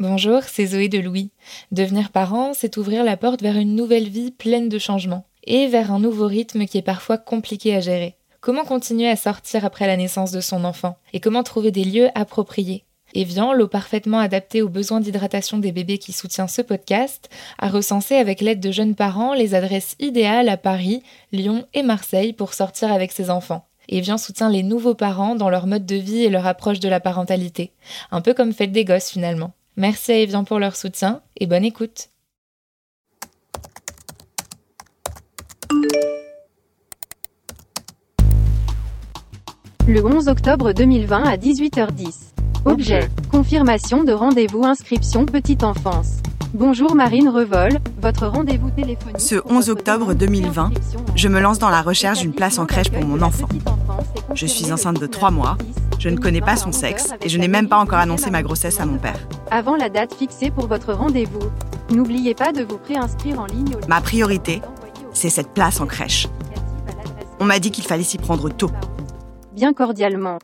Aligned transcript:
Bonjour, 0.00 0.42
c'est 0.42 0.66
Zoé 0.66 0.88
de 0.88 0.98
Louis. 0.98 1.30
Devenir 1.70 2.10
parent, 2.10 2.52
c'est 2.52 2.78
ouvrir 2.78 3.04
la 3.04 3.16
porte 3.16 3.42
vers 3.42 3.56
une 3.56 3.76
nouvelle 3.76 4.08
vie 4.08 4.32
pleine 4.32 4.68
de 4.68 4.80
changements 4.80 5.24
et 5.44 5.68
vers 5.68 5.92
un 5.92 6.00
nouveau 6.00 6.26
rythme 6.26 6.66
qui 6.66 6.78
est 6.78 6.82
parfois 6.82 7.16
compliqué 7.16 7.76
à 7.76 7.80
gérer. 7.80 8.16
Comment 8.40 8.64
continuer 8.64 9.08
à 9.08 9.14
sortir 9.14 9.64
après 9.64 9.86
la 9.86 9.96
naissance 9.96 10.32
de 10.32 10.40
son 10.40 10.64
enfant 10.64 10.98
et 11.12 11.20
comment 11.20 11.44
trouver 11.44 11.70
des 11.70 11.84
lieux 11.84 12.08
appropriés? 12.16 12.82
Evian, 13.14 13.52
l'eau 13.52 13.68
parfaitement 13.68 14.18
adaptée 14.18 14.62
aux 14.62 14.68
besoins 14.68 14.98
d'hydratation 14.98 15.58
des 15.58 15.70
bébés 15.70 15.98
qui 15.98 16.12
soutient 16.12 16.48
ce 16.48 16.60
podcast, 16.60 17.30
a 17.60 17.68
recensé 17.68 18.16
avec 18.16 18.40
l'aide 18.40 18.58
de 18.58 18.72
jeunes 18.72 18.96
parents 18.96 19.32
les 19.32 19.54
adresses 19.54 19.94
idéales 20.00 20.48
à 20.48 20.56
Paris, 20.56 21.04
Lyon 21.30 21.66
et 21.72 21.84
Marseille 21.84 22.32
pour 22.32 22.54
sortir 22.54 22.92
avec 22.92 23.12
ses 23.12 23.30
enfants. 23.30 23.68
Evian 23.88 24.18
soutient 24.18 24.50
les 24.50 24.64
nouveaux 24.64 24.96
parents 24.96 25.36
dans 25.36 25.50
leur 25.50 25.68
mode 25.68 25.86
de 25.86 25.94
vie 25.94 26.24
et 26.24 26.30
leur 26.30 26.48
approche 26.48 26.80
de 26.80 26.88
la 26.88 26.98
parentalité. 26.98 27.70
Un 28.10 28.22
peu 28.22 28.34
comme 28.34 28.52
Fête 28.52 28.72
des 28.72 28.84
Gosses 28.84 29.10
finalement. 29.10 29.52
Merci 29.76 30.12
à 30.12 30.18
Evian 30.18 30.44
pour 30.44 30.58
leur 30.60 30.76
soutien 30.76 31.20
et 31.36 31.46
bonne 31.46 31.64
écoute. 31.64 32.10
Le 39.86 40.02
11 40.02 40.28
octobre 40.28 40.72
2020 40.72 41.24
à 41.24 41.36
18h10. 41.36 42.34
Objet. 42.64 43.08
Confirmation 43.30 44.04
de 44.04 44.12
rendez-vous 44.12 44.64
inscription 44.64 45.26
petite 45.26 45.64
enfance. 45.64 46.20
Bonjour 46.54 46.94
Marine 46.94 47.28
Revol, 47.28 47.80
votre 48.00 48.28
rendez-vous 48.28 48.70
téléphonique. 48.70 49.18
Ce 49.18 49.34
11 49.44 49.70
octobre 49.70 50.14
2020, 50.14 50.70
je 51.16 51.26
me 51.26 51.40
lance 51.40 51.58
dans 51.58 51.68
la 51.68 51.82
recherche 51.82 52.20
d'une 52.20 52.32
place 52.32 52.60
en 52.60 52.64
crèche 52.64 52.90
pour 52.92 53.04
mon 53.04 53.22
enfant. 53.22 53.48
Je 54.36 54.46
suis 54.46 54.70
enceinte 54.70 55.00
de 55.00 55.06
3 55.08 55.32
mois, 55.32 55.58
je 55.98 56.08
ne 56.08 56.16
connais 56.16 56.40
pas 56.40 56.54
son 56.54 56.70
sexe 56.70 57.12
et 57.22 57.28
je 57.28 57.38
n'ai 57.40 57.48
même 57.48 57.68
pas 57.68 57.78
encore 57.78 57.98
annoncé 57.98 58.30
ma 58.30 58.44
grossesse 58.44 58.78
à 58.78 58.86
mon 58.86 58.98
père. 58.98 59.18
Avant 59.50 59.74
la 59.74 59.88
date 59.88 60.14
fixée 60.14 60.52
pour 60.52 60.68
votre 60.68 60.92
rendez-vous, 60.92 61.50
n'oubliez 61.90 62.34
pas 62.36 62.52
de 62.52 62.62
vous 62.62 62.78
préinscrire 62.78 63.40
en 63.40 63.46
ligne. 63.46 63.74
Ma 63.88 64.00
priorité, 64.00 64.62
c'est 65.12 65.30
cette 65.30 65.54
place 65.54 65.80
en 65.80 65.86
crèche. 65.86 66.28
On 67.40 67.46
m'a 67.46 67.58
dit 67.58 67.72
qu'il 67.72 67.84
fallait 67.84 68.04
s'y 68.04 68.18
prendre 68.18 68.48
tôt. 68.48 68.70
Bien 69.56 69.72
cordialement. 69.72 70.38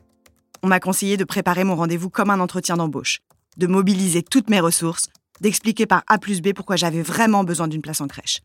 On 0.61 0.67
m'a 0.67 0.81
conseillé 0.81 1.15
de 1.15 1.23
préparer 1.23 1.63
mon 1.63 1.77
rendez-vous 1.77 2.09
comme 2.09 2.31
un 2.31 2.41
entretien 2.41 2.75
d'embauche, 2.75 3.21
de 3.55 3.67
mobiliser 3.67 4.23
toutes 4.23 4.49
mes 4.49 4.59
ressources 4.59 5.07
d'expliquer 5.41 5.85
par 5.85 6.03
A 6.07 6.17
plus 6.17 6.41
B 6.41 6.53
pourquoi 6.53 6.77
j'avais 6.77 7.01
vraiment 7.01 7.43
besoin 7.43 7.67
d'une 7.67 7.81
place 7.81 7.99
en 7.99 8.07
crèche. 8.07 8.39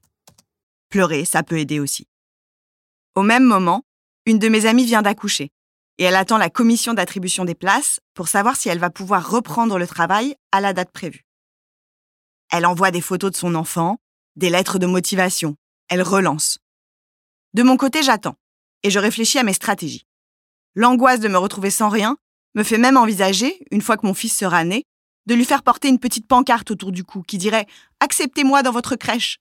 Pleurer, 0.88 1.24
ça 1.24 1.42
peut 1.42 1.58
aider 1.58 1.78
aussi. 1.78 2.08
Au 3.14 3.22
même 3.22 3.44
moment, 3.44 3.84
une 4.24 4.38
de 4.38 4.48
mes 4.48 4.66
amies 4.66 4.84
vient 4.84 5.02
d'accoucher 5.02 5.50
et 5.98 6.04
elle 6.04 6.16
attend 6.16 6.38
la 6.38 6.50
commission 6.50 6.94
d'attribution 6.94 7.44
des 7.44 7.54
places 7.54 8.00
pour 8.14 8.28
savoir 8.28 8.56
si 8.56 8.68
elle 8.68 8.78
va 8.78 8.90
pouvoir 8.90 9.30
reprendre 9.30 9.78
le 9.78 9.86
travail 9.86 10.34
à 10.52 10.60
la 10.60 10.72
date 10.72 10.90
prévue. 10.90 11.24
Elle 12.50 12.66
envoie 12.66 12.90
des 12.90 13.00
photos 13.00 13.30
de 13.30 13.36
son 13.36 13.54
enfant, 13.54 13.98
des 14.36 14.50
lettres 14.50 14.78
de 14.78 14.86
motivation, 14.86 15.56
elle 15.88 16.02
relance. 16.02 16.58
De 17.54 17.62
mon 17.62 17.76
côté, 17.76 18.02
j'attends 18.02 18.36
et 18.82 18.90
je 18.90 18.98
réfléchis 18.98 19.38
à 19.38 19.42
mes 19.42 19.54
stratégies. 19.54 20.06
L'angoisse 20.74 21.20
de 21.20 21.28
me 21.28 21.38
retrouver 21.38 21.70
sans 21.70 21.88
rien 21.88 22.18
me 22.54 22.62
fait 22.62 22.78
même 22.78 22.96
envisager, 22.96 23.58
une 23.70 23.80
fois 23.80 23.96
que 23.96 24.06
mon 24.06 24.14
fils 24.14 24.36
sera 24.36 24.64
né, 24.64 24.84
de 25.26 25.34
lui 25.34 25.44
faire 25.44 25.62
porter 25.62 25.88
une 25.88 25.98
petite 25.98 26.26
pancarte 26.26 26.70
autour 26.70 26.92
du 26.92 27.04
cou 27.04 27.22
qui 27.22 27.38
dirait 27.38 27.66
Acceptez-moi 28.00 28.62
dans 28.62 28.72
votre 28.72 28.96
crèche. 28.96 29.38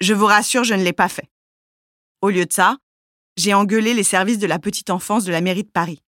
Je 0.00 0.14
vous 0.14 0.26
rassure, 0.26 0.64
je 0.64 0.74
ne 0.74 0.82
l'ai 0.82 0.92
pas 0.92 1.08
fait. 1.08 1.28
Au 2.20 2.30
lieu 2.30 2.46
de 2.46 2.52
ça, 2.52 2.78
j'ai 3.36 3.54
engueulé 3.54 3.94
les 3.94 4.02
services 4.02 4.38
de 4.38 4.46
la 4.46 4.58
petite 4.58 4.90
enfance 4.90 5.24
de 5.24 5.32
la 5.32 5.40
mairie 5.40 5.64
de 5.64 5.70
Paris. 5.70 6.02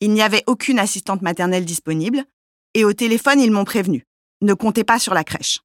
Il 0.00 0.12
n'y 0.12 0.22
avait 0.22 0.44
aucune 0.46 0.78
assistante 0.78 1.22
maternelle 1.22 1.64
disponible, 1.64 2.24
et 2.74 2.84
au 2.84 2.92
téléphone, 2.92 3.40
ils 3.40 3.50
m'ont 3.50 3.64
prévenu. 3.64 4.04
Ne 4.40 4.54
comptez 4.54 4.84
pas 4.84 4.98
sur 4.98 5.12
la 5.12 5.24
crèche. 5.24 5.60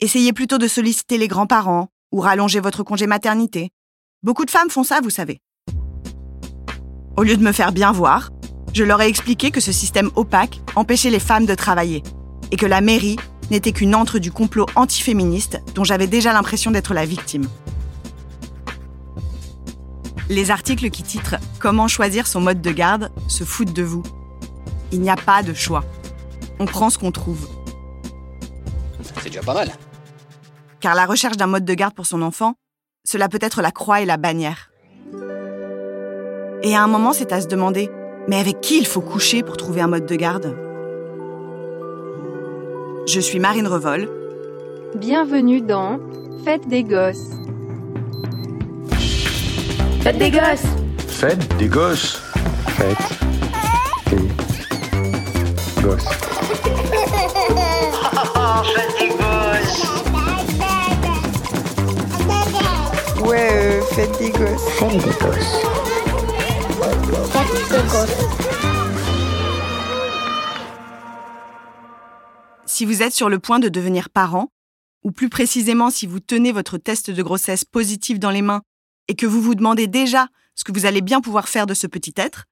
Essayez 0.00 0.32
plutôt 0.32 0.58
de 0.58 0.66
solliciter 0.66 1.18
les 1.18 1.28
grands-parents 1.28 1.88
ou 2.10 2.20
rallonger 2.20 2.60
votre 2.60 2.82
congé 2.82 3.06
maternité. 3.06 3.70
Beaucoup 4.22 4.44
de 4.44 4.50
femmes 4.50 4.70
font 4.70 4.84
ça, 4.84 5.00
vous 5.00 5.10
savez. 5.10 5.40
Au 7.16 7.22
lieu 7.22 7.36
de 7.36 7.42
me 7.42 7.52
faire 7.52 7.72
bien 7.72 7.92
voir, 7.92 8.30
je 8.72 8.84
leur 8.84 9.02
ai 9.02 9.08
expliqué 9.08 9.50
que 9.50 9.60
ce 9.60 9.72
système 9.72 10.10
opaque 10.14 10.60
empêchait 10.76 11.10
les 11.10 11.18
femmes 11.18 11.46
de 11.46 11.54
travailler 11.54 12.02
et 12.50 12.56
que 12.56 12.66
la 12.66 12.80
mairie 12.80 13.16
n'était 13.50 13.72
qu'une 13.72 13.94
antre 13.94 14.18
du 14.18 14.32
complot 14.32 14.66
antiféministe 14.76 15.60
dont 15.74 15.84
j'avais 15.84 16.06
déjà 16.06 16.32
l'impression 16.32 16.70
d'être 16.70 16.94
la 16.94 17.04
victime. 17.04 17.46
Les 20.30 20.50
articles 20.50 20.88
qui 20.88 21.02
titrent 21.02 21.36
Comment 21.58 21.88
choisir 21.88 22.26
son 22.26 22.40
mode 22.40 22.62
de 22.62 22.70
garde 22.70 23.10
se 23.28 23.44
foutent 23.44 23.74
de 23.74 23.82
vous. 23.82 24.02
Il 24.90 25.00
n'y 25.00 25.10
a 25.10 25.16
pas 25.16 25.42
de 25.42 25.52
choix. 25.52 25.84
On 26.58 26.64
prend 26.64 26.88
ce 26.88 26.96
qu'on 26.96 27.12
trouve. 27.12 27.48
C'est 29.02 29.24
déjà 29.24 29.42
pas 29.42 29.54
mal. 29.54 29.70
Car 30.80 30.94
la 30.94 31.04
recherche 31.04 31.36
d'un 31.36 31.46
mode 31.46 31.64
de 31.64 31.74
garde 31.74 31.94
pour 31.94 32.06
son 32.06 32.22
enfant, 32.22 32.54
cela 33.04 33.28
peut 33.28 33.38
être 33.42 33.60
la 33.60 33.70
croix 33.70 34.00
et 34.00 34.06
la 34.06 34.16
bannière. 34.16 34.70
Et 36.62 36.74
à 36.74 36.82
un 36.82 36.86
moment, 36.86 37.12
c'est 37.12 37.32
à 37.32 37.40
se 37.40 37.48
demander 37.48 37.90
mais 38.28 38.38
avec 38.38 38.60
qui 38.60 38.78
il 38.78 38.86
faut 38.86 39.00
coucher 39.00 39.42
pour 39.42 39.56
trouver 39.56 39.80
un 39.80 39.88
mode 39.88 40.06
de 40.06 40.14
garde? 40.14 40.56
Je 43.06 43.20
suis 43.20 43.40
Marine 43.40 43.66
Revol. 43.66 44.08
Bienvenue 44.94 45.60
dans 45.60 45.98
Fête 46.44 46.68
des 46.68 46.84
gosses. 46.84 47.30
Fête 50.02 50.18
des 50.18 50.30
gosses 50.30 50.66
Fête 51.08 51.56
des 51.56 51.66
gosses 51.68 52.20
Fête 52.68 52.96
des 54.10 54.16
gosses. 55.82 56.08
Fête 58.74 58.98
des 58.98 59.08
gosses 59.08 59.86
Ouais, 63.24 63.48
euh, 63.52 63.80
fête 63.82 64.18
des 64.18 64.30
gosses. 64.30 64.68
Fête 64.78 64.96
des 64.96 65.24
gosses. 65.24 65.91
Si 72.66 72.84
vous 72.84 73.02
êtes 73.02 73.12
sur 73.12 73.28
le 73.28 73.38
point 73.38 73.58
de 73.58 73.68
devenir 73.68 74.10
parent, 74.10 74.48
ou 75.04 75.12
plus 75.12 75.28
précisément 75.28 75.90
si 75.90 76.06
vous 76.06 76.20
tenez 76.20 76.52
votre 76.52 76.78
test 76.78 77.10
de 77.10 77.22
grossesse 77.22 77.64
positif 77.64 78.18
dans 78.18 78.30
les 78.30 78.42
mains 78.42 78.62
et 79.08 79.14
que 79.14 79.26
vous 79.26 79.40
vous 79.40 79.54
demandez 79.54 79.86
déjà 79.86 80.28
ce 80.54 80.64
que 80.64 80.72
vous 80.72 80.86
allez 80.86 81.00
bien 81.00 81.20
pouvoir 81.20 81.48
faire 81.48 81.66
de 81.66 81.74
ce 81.74 81.86
petit 81.86 82.14
être, 82.16 82.44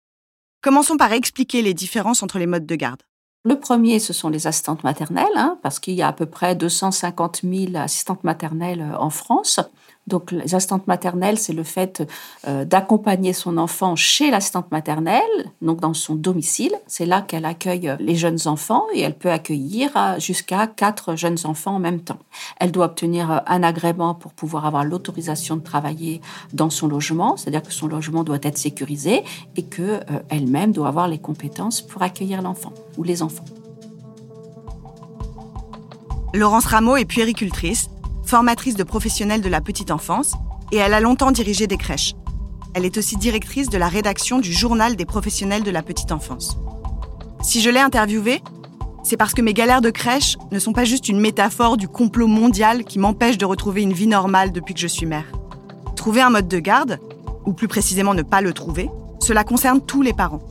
commençons 0.63 0.97
par 0.97 1.13
expliquer 1.13 1.63
les 1.63 1.75
différences 1.75 2.23
entre 2.23 2.39
les 2.39 2.47
modes 2.47 2.67
de 2.67 2.77
garde. 2.77 3.03
Le 3.45 3.59
premier, 3.59 3.99
ce 3.99 4.13
sont 4.13 4.29
les 4.29 4.47
assistantes 4.47 4.85
maternelles, 4.85 5.27
hein, 5.35 5.59
parce 5.63 5.79
qu'il 5.79 5.95
y 5.95 6.03
a 6.03 6.09
à 6.09 6.13
peu 6.13 6.27
près 6.27 6.55
250 6.55 7.41
000 7.43 7.77
assistantes 7.77 8.23
maternelles 8.23 8.87
en 8.99 9.09
France. 9.09 9.61
Donc, 10.07 10.33
les 10.33 10.55
assistantes 10.55 10.87
maternelles, 10.89 11.39
c'est 11.39 11.53
le 11.53 11.63
fait 11.63 12.03
euh, 12.49 12.65
d'accompagner 12.65 13.33
son 13.33 13.57
enfant 13.59 13.95
chez 13.97 14.31
l'assistante 14.31 14.71
maternelle, 14.73 15.21
donc 15.63 15.81
dans 15.81 15.95
son 15.95 16.15
domicile. 16.15 16.73
C'est 16.87 17.07
là 17.07 17.23
qu'elle 17.23 17.45
accueille 17.45 17.95
les 18.01 18.17
jeunes 18.17 18.41
enfants 18.47 18.87
et 18.93 19.01
elle 19.01 19.15
peut 19.15 19.31
accueillir 19.31 19.91
euh, 19.97 20.19
jusqu'à 20.19 20.67
quatre 20.67 21.15
jeunes 21.17 21.39
enfants 21.45 21.77
en 21.77 21.79
même 21.79 22.01
temps. 22.01 22.19
Elle 22.59 22.73
doit 22.73 22.87
obtenir 22.87 23.31
euh, 23.31 23.39
un 23.47 23.63
agrément 23.63 24.15
pour 24.15 24.33
pouvoir 24.33 24.67
avoir 24.67 24.85
l'autorisation 24.85 25.57
de 25.57 25.63
travailler 25.63 26.21
dans 26.53 26.71
son 26.71 26.89
logement, 26.89 27.37
c'est-à-dire 27.37 27.63
que 27.63 27.73
son 27.73 27.87
logement 27.87 28.25
doit 28.25 28.39
être 28.43 28.59
sécurisé 28.59 29.23
et 29.57 29.65
que 29.65 30.01
elle-même 30.29 30.73
doit 30.73 30.89
avoir 30.89 31.09
les 31.09 31.19
compétences 31.19 31.81
pour 31.81 32.03
accueillir 32.03 32.43
l'enfant 32.43 32.73
ou 32.97 33.03
les 33.05 33.23
enfants. 33.23 33.45
Laurence 36.33 36.67
Rameau 36.67 36.97
est 36.97 37.05
puéricultrice 37.05 37.91
formatrice 38.31 38.77
de 38.77 38.85
professionnels 38.85 39.43
de 39.43 39.49
la 39.49 39.61
petite 39.61 39.91
enfance, 39.91 40.35
et 40.71 40.77
elle 40.77 40.95
a 40.95 41.01
longtemps 41.01 41.33
dirigé 41.33 41.67
des 41.67 41.77
crèches. 41.77 42.15
Elle 42.75 42.85
est 42.85 42.97
aussi 42.97 43.17
directrice 43.17 43.69
de 43.69 43.77
la 43.77 43.89
rédaction 43.89 44.39
du 44.39 44.53
journal 44.53 44.95
des 44.95 45.05
professionnels 45.05 45.65
de 45.65 45.71
la 45.73 45.83
petite 45.83 46.13
enfance. 46.13 46.57
Si 47.43 47.61
je 47.61 47.71
l'ai 47.71 47.81
interviewée, 47.81 48.41
c'est 49.03 49.17
parce 49.17 49.35
que 49.35 49.43
mes 49.43 49.53
galères 49.53 49.81
de 49.81 49.91
crèche 49.91 50.37
ne 50.53 50.61
sont 50.61 50.73
pas 50.73 50.85
juste 50.85 51.09
une 51.09 51.19
métaphore 51.19 51.77
du 51.77 51.89
complot 51.89 52.29
mondial 52.29 52.85
qui 52.85 53.01
m'empêche 53.01 53.37
de 53.37 53.47
retrouver 53.47 53.83
une 53.83 53.93
vie 53.93 54.07
normale 54.07 54.53
depuis 54.53 54.75
que 54.75 54.81
je 54.81 54.87
suis 54.87 55.07
mère. 55.07 55.27
Trouver 55.97 56.21
un 56.21 56.31
mode 56.31 56.47
de 56.47 56.61
garde, 56.61 57.01
ou 57.47 57.53
plus 57.53 57.67
précisément 57.67 58.15
ne 58.15 58.23
pas 58.23 58.43
le 58.43 58.53
trouver, 58.53 58.91
cela 59.19 59.43
concerne 59.43 59.81
tous 59.81 60.03
les 60.03 60.13
parents. 60.13 60.47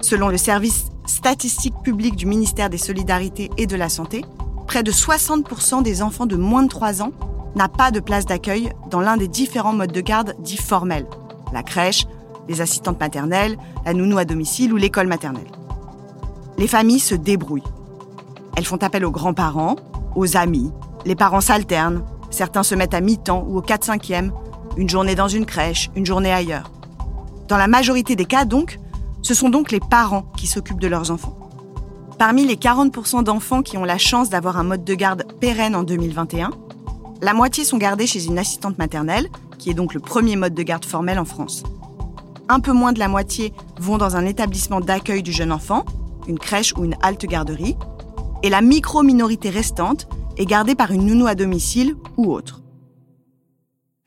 Selon 0.00 0.28
le 0.28 0.38
service 0.38 0.86
statistique 1.04 1.74
public 1.84 2.16
du 2.16 2.24
ministère 2.24 2.70
des 2.70 2.78
Solidarités 2.78 3.50
et 3.58 3.66
de 3.66 3.76
la 3.76 3.90
Santé, 3.90 4.24
près 4.66 4.82
de 4.82 4.92
60% 4.92 5.82
des 5.82 6.02
enfants 6.02 6.26
de 6.26 6.36
moins 6.36 6.62
de 6.62 6.68
3 6.68 7.02
ans 7.02 7.12
n'a 7.54 7.68
pas 7.68 7.90
de 7.90 8.00
place 8.00 8.26
d'accueil 8.26 8.72
dans 8.90 9.00
l'un 9.00 9.16
des 9.16 9.28
différents 9.28 9.72
modes 9.72 9.92
de 9.92 10.00
garde 10.00 10.34
dits 10.40 10.56
formels, 10.58 11.06
la 11.52 11.62
crèche, 11.62 12.04
les 12.48 12.60
assistantes 12.60 13.00
maternelles, 13.00 13.56
la 13.84 13.94
nounou 13.94 14.18
à 14.18 14.24
domicile 14.24 14.72
ou 14.72 14.76
l'école 14.76 15.06
maternelle. 15.06 15.50
Les 16.58 16.66
familles 16.66 17.00
se 17.00 17.14
débrouillent. 17.14 17.62
Elles 18.56 18.64
font 18.64 18.82
appel 18.82 19.04
aux 19.04 19.10
grands-parents, 19.10 19.76
aux 20.14 20.36
amis, 20.36 20.70
les 21.04 21.14
parents 21.14 21.40
s'alternent, 21.40 22.02
certains 22.30 22.62
se 22.62 22.74
mettent 22.74 22.94
à 22.94 23.00
mi-temps 23.00 23.44
ou 23.48 23.58
au 23.58 23.62
4-5e, 23.62 24.30
une 24.76 24.88
journée 24.88 25.14
dans 25.14 25.28
une 25.28 25.46
crèche, 25.46 25.90
une 25.94 26.06
journée 26.06 26.32
ailleurs. 26.32 26.70
Dans 27.48 27.56
la 27.56 27.68
majorité 27.68 28.16
des 28.16 28.24
cas 28.24 28.44
donc, 28.44 28.78
ce 29.22 29.34
sont 29.34 29.48
donc 29.48 29.70
les 29.70 29.80
parents 29.80 30.24
qui 30.36 30.46
s'occupent 30.46 30.80
de 30.80 30.88
leurs 30.88 31.10
enfants. 31.10 31.35
Parmi 32.18 32.46
les 32.46 32.56
40% 32.56 33.24
d'enfants 33.24 33.60
qui 33.62 33.76
ont 33.76 33.84
la 33.84 33.98
chance 33.98 34.30
d'avoir 34.30 34.56
un 34.56 34.62
mode 34.62 34.84
de 34.84 34.94
garde 34.94 35.24
pérenne 35.38 35.76
en 35.76 35.82
2021, 35.82 36.50
la 37.20 37.34
moitié 37.34 37.62
sont 37.62 37.76
gardés 37.76 38.06
chez 38.06 38.24
une 38.24 38.38
assistante 38.38 38.78
maternelle, 38.78 39.28
qui 39.58 39.68
est 39.68 39.74
donc 39.74 39.92
le 39.92 40.00
premier 40.00 40.34
mode 40.34 40.54
de 40.54 40.62
garde 40.62 40.86
formel 40.86 41.18
en 41.18 41.26
France. 41.26 41.62
Un 42.48 42.60
peu 42.60 42.72
moins 42.72 42.94
de 42.94 42.98
la 42.98 43.08
moitié 43.08 43.52
vont 43.78 43.98
dans 43.98 44.16
un 44.16 44.24
établissement 44.24 44.80
d'accueil 44.80 45.22
du 45.22 45.30
jeune 45.30 45.52
enfant, 45.52 45.84
une 46.26 46.38
crèche 46.38 46.72
ou 46.78 46.84
une 46.84 46.96
halte 47.02 47.26
garderie, 47.26 47.76
et 48.42 48.48
la 48.48 48.62
micro-minorité 48.62 49.50
restante 49.50 50.08
est 50.38 50.46
gardée 50.46 50.74
par 50.74 50.92
une 50.92 51.04
nounou 51.04 51.26
à 51.26 51.34
domicile 51.34 51.96
ou 52.16 52.32
autre. 52.32 52.62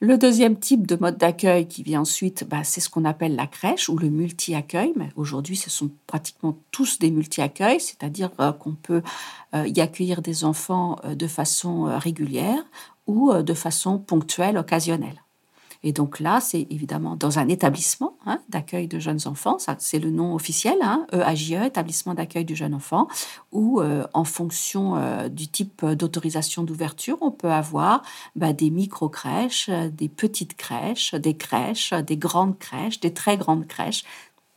Le 0.02 0.18
deuxième 0.18 0.58
type 0.58 0.88
de 0.88 0.96
mode 0.96 1.18
d'accueil 1.18 1.68
qui 1.68 1.84
vient 1.84 2.02
ensuite, 2.02 2.46
bah, 2.48 2.64
c'est 2.64 2.80
ce 2.80 2.90
qu'on 2.90 3.04
appelle 3.04 3.36
la 3.36 3.48
crèche 3.48 3.90
ou 3.90 3.98
le 3.98 4.10
multi-accueil. 4.10 4.94
Mais 4.96 5.10
aujourd'hui, 5.18 5.58
ce 5.58 5.70
sont 5.70 5.92
pratiquement 6.08 6.58
tous 6.72 7.00
des 7.00 7.12
multi-accueils, 7.12 7.82
c'est-à-dire 7.82 8.32
euh, 8.40 8.54
qu'on 8.54 8.76
peut 8.76 9.02
euh, 9.54 9.68
y 9.68 9.82
accueillir 9.82 10.22
des 10.22 10.46
enfants 10.46 10.98
euh, 11.04 11.16
de 11.16 11.28
façon 11.28 11.84
régulière 12.00 12.64
ou 13.08 13.34
de 13.34 13.54
façon 13.54 13.98
ponctuelle, 13.98 14.58
occasionnelle. 14.58 15.22
Et 15.82 15.94
donc 15.94 16.20
là, 16.20 16.42
c'est 16.42 16.68
évidemment 16.70 17.16
dans 17.16 17.40
un 17.40 17.48
établissement 17.48 18.18
hein, 18.26 18.40
d'accueil 18.50 18.88
de 18.88 19.00
jeunes 19.00 19.22
enfants, 19.26 19.58
c'est 19.78 20.00
le 20.00 20.12
nom 20.12 20.36
officiel, 20.36 20.78
hein, 20.82 21.08
EAJE, 21.14 21.66
établissement 21.66 22.14
d'accueil 22.14 22.44
du 22.44 22.56
jeune 22.56 22.74
enfant, 22.74 23.08
où 23.54 23.80
euh, 23.80 24.06
en 24.14 24.26
fonction 24.26 24.98
euh, 24.98 25.30
du 25.30 25.48
type 25.48 25.86
d'autorisation 25.86 26.64
d'ouverture, 26.64 27.18
on 27.22 27.32
peut 27.32 27.52
avoir 27.52 28.02
bah, 28.36 28.52
des 28.52 28.70
micro-crèches, 28.70 29.70
des 29.70 30.10
petites 30.10 30.58
crèches, 30.58 31.16
des 31.16 31.38
crèches, 31.38 31.94
des 31.94 32.18
grandes 32.18 32.60
crèches, 32.60 33.00
des 33.00 33.14
très 33.14 33.38
grandes 33.38 33.68
crèches. 33.68 34.04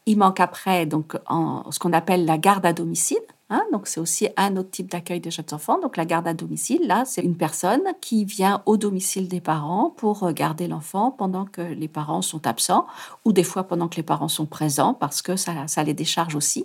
Il 0.06 0.18
manque 0.18 0.40
après 0.40 0.86
donc 0.86 1.16
en, 1.28 1.70
ce 1.70 1.78
qu'on 1.78 1.92
appelle 1.92 2.24
la 2.24 2.38
garde 2.38 2.66
à 2.66 2.72
domicile, 2.72 3.18
Hein, 3.52 3.64
donc 3.70 3.86
c'est 3.86 4.00
aussi 4.00 4.28
un 4.38 4.56
autre 4.56 4.70
type 4.70 4.90
d'accueil 4.90 5.20
des 5.20 5.30
jeunes 5.30 5.52
enfants. 5.52 5.78
Donc 5.78 5.98
la 5.98 6.06
garde 6.06 6.26
à 6.26 6.32
domicile, 6.32 6.86
là, 6.86 7.04
c'est 7.04 7.20
une 7.20 7.36
personne 7.36 7.82
qui 8.00 8.24
vient 8.24 8.62
au 8.64 8.78
domicile 8.78 9.28
des 9.28 9.42
parents 9.42 9.90
pour 9.94 10.22
euh, 10.22 10.32
garder 10.32 10.68
l'enfant 10.68 11.10
pendant 11.10 11.44
que 11.44 11.60
les 11.60 11.88
parents 11.88 12.22
sont 12.22 12.46
absents 12.46 12.86
ou 13.26 13.32
des 13.34 13.44
fois 13.44 13.64
pendant 13.64 13.88
que 13.88 13.96
les 13.96 14.02
parents 14.02 14.28
sont 14.28 14.46
présents 14.46 14.94
parce 14.94 15.20
que 15.20 15.36
ça, 15.36 15.66
ça 15.66 15.82
les 15.82 15.92
décharge 15.92 16.34
aussi. 16.34 16.64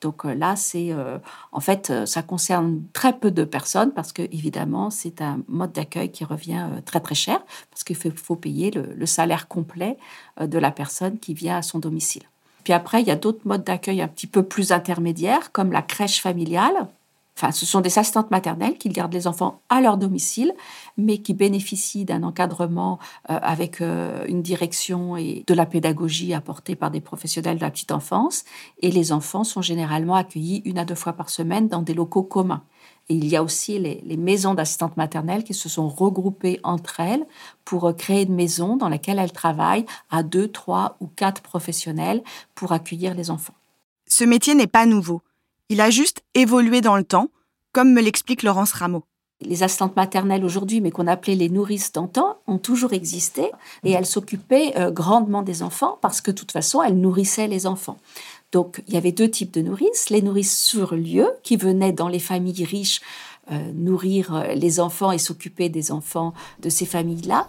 Donc 0.00 0.24
euh, 0.24 0.34
là, 0.34 0.56
c'est 0.56 0.90
euh, 0.90 1.18
en 1.52 1.60
fait, 1.60 1.92
ça 2.06 2.22
concerne 2.22 2.82
très 2.92 3.12
peu 3.12 3.30
de 3.30 3.44
personnes 3.44 3.92
parce 3.92 4.12
que 4.12 4.22
évidemment, 4.22 4.90
c'est 4.90 5.22
un 5.22 5.38
mode 5.46 5.70
d'accueil 5.70 6.10
qui 6.10 6.24
revient 6.24 6.66
très 6.86 6.98
très 6.98 7.14
cher 7.14 7.38
parce 7.70 7.84
qu'il 7.84 7.94
faut, 7.94 8.34
payer 8.34 8.72
le 8.72 9.06
salaire 9.06 9.46
complet 9.46 9.96
de 10.40 10.58
la 10.58 10.72
personne 10.72 11.20
qui 11.20 11.34
vient 11.34 11.58
à 11.58 11.62
son 11.62 11.78
domicile. 11.78 12.24
Puis 12.66 12.72
après, 12.72 13.00
il 13.00 13.06
y 13.06 13.12
a 13.12 13.16
d'autres 13.16 13.46
modes 13.46 13.62
d'accueil 13.62 14.02
un 14.02 14.08
petit 14.08 14.26
peu 14.26 14.42
plus 14.42 14.72
intermédiaires, 14.72 15.52
comme 15.52 15.70
la 15.70 15.82
crèche 15.82 16.20
familiale. 16.20 16.88
Enfin, 17.36 17.52
ce 17.52 17.64
sont 17.64 17.80
des 17.80 17.96
assistantes 17.96 18.32
maternelles 18.32 18.76
qui 18.76 18.88
gardent 18.88 19.12
les 19.12 19.28
enfants 19.28 19.60
à 19.68 19.80
leur 19.80 19.98
domicile, 19.98 20.52
mais 20.96 21.18
qui 21.18 21.32
bénéficient 21.32 22.04
d'un 22.04 22.24
encadrement 22.24 22.98
euh, 23.30 23.38
avec 23.40 23.80
euh, 23.80 24.24
une 24.26 24.42
direction 24.42 25.16
et 25.16 25.44
de 25.46 25.54
la 25.54 25.64
pédagogie 25.64 26.34
apportée 26.34 26.74
par 26.74 26.90
des 26.90 27.00
professionnels 27.00 27.58
de 27.58 27.62
la 27.62 27.70
petite 27.70 27.92
enfance. 27.92 28.44
Et 28.80 28.90
les 28.90 29.12
enfants 29.12 29.44
sont 29.44 29.62
généralement 29.62 30.16
accueillis 30.16 30.62
une 30.64 30.78
à 30.78 30.84
deux 30.84 30.96
fois 30.96 31.12
par 31.12 31.30
semaine 31.30 31.68
dans 31.68 31.82
des 31.82 31.94
locaux 31.94 32.24
communs. 32.24 32.64
Et 33.08 33.14
il 33.14 33.28
y 33.28 33.36
a 33.36 33.42
aussi 33.42 33.78
les, 33.78 34.16
maisons 34.16 34.54
d'assistantes 34.54 34.96
maternelles 34.96 35.44
qui 35.44 35.54
se 35.54 35.68
sont 35.68 35.88
regroupées 35.88 36.58
entre 36.64 37.00
elles 37.00 37.24
pour 37.64 37.86
euh, 37.86 37.92
créer 37.92 38.22
une 38.22 38.34
maison 38.34 38.76
dans 38.76 38.88
laquelle 38.88 39.18
elles 39.18 39.32
travaillent 39.32 39.86
à 40.10 40.22
deux, 40.22 40.48
trois 40.48 40.96
ou 41.00 41.06
quatre 41.06 41.42
professionnels 41.42 42.22
pour 42.54 42.72
accueillir 42.72 43.14
les 43.14 43.30
enfants. 43.30 43.54
Ce 44.08 44.24
métier 44.24 44.54
n'est 44.54 44.66
pas 44.66 44.86
nouveau. 44.86 45.22
Il 45.68 45.80
a 45.80 45.90
juste 45.90 46.22
évolué 46.34 46.80
dans 46.80 46.96
le 46.96 47.04
temps, 47.04 47.28
comme 47.72 47.92
me 47.92 48.00
l'explique 48.00 48.42
Laurence 48.42 48.72
Rameau. 48.72 49.04
Les 49.42 49.62
assistantes 49.62 49.96
maternelles 49.96 50.44
aujourd'hui, 50.44 50.80
mais 50.80 50.90
qu'on 50.90 51.06
appelait 51.06 51.34
les 51.34 51.50
nourrices 51.50 51.92
d'antan, 51.92 52.38
ont 52.46 52.56
toujours 52.56 52.94
existé 52.94 53.50
et 53.84 53.90
elles 53.90 54.06
s'occupaient 54.06 54.72
euh, 54.76 54.90
grandement 54.90 55.42
des 55.42 55.62
enfants 55.62 55.98
parce 56.00 56.22
que 56.22 56.30
de 56.30 56.36
toute 56.36 56.52
façon, 56.52 56.82
elles 56.82 56.98
nourrissaient 56.98 57.46
les 57.46 57.66
enfants. 57.66 57.98
Donc, 58.56 58.82
il 58.88 58.94
y 58.94 58.96
avait 58.96 59.12
deux 59.12 59.30
types 59.30 59.52
de 59.52 59.60
nourrices. 59.60 60.08
Les 60.08 60.22
nourrices 60.22 60.58
sur 60.58 60.94
lieu, 60.94 61.28
qui 61.42 61.58
venaient 61.58 61.92
dans 61.92 62.08
les 62.08 62.18
familles 62.18 62.64
riches 62.64 63.02
euh, 63.52 63.70
nourrir 63.74 64.34
euh, 64.34 64.54
les 64.54 64.80
enfants 64.80 65.12
et 65.12 65.18
s'occuper 65.18 65.68
des 65.68 65.92
enfants 65.92 66.32
de 66.62 66.70
ces 66.70 66.86
familles-là. 66.86 67.48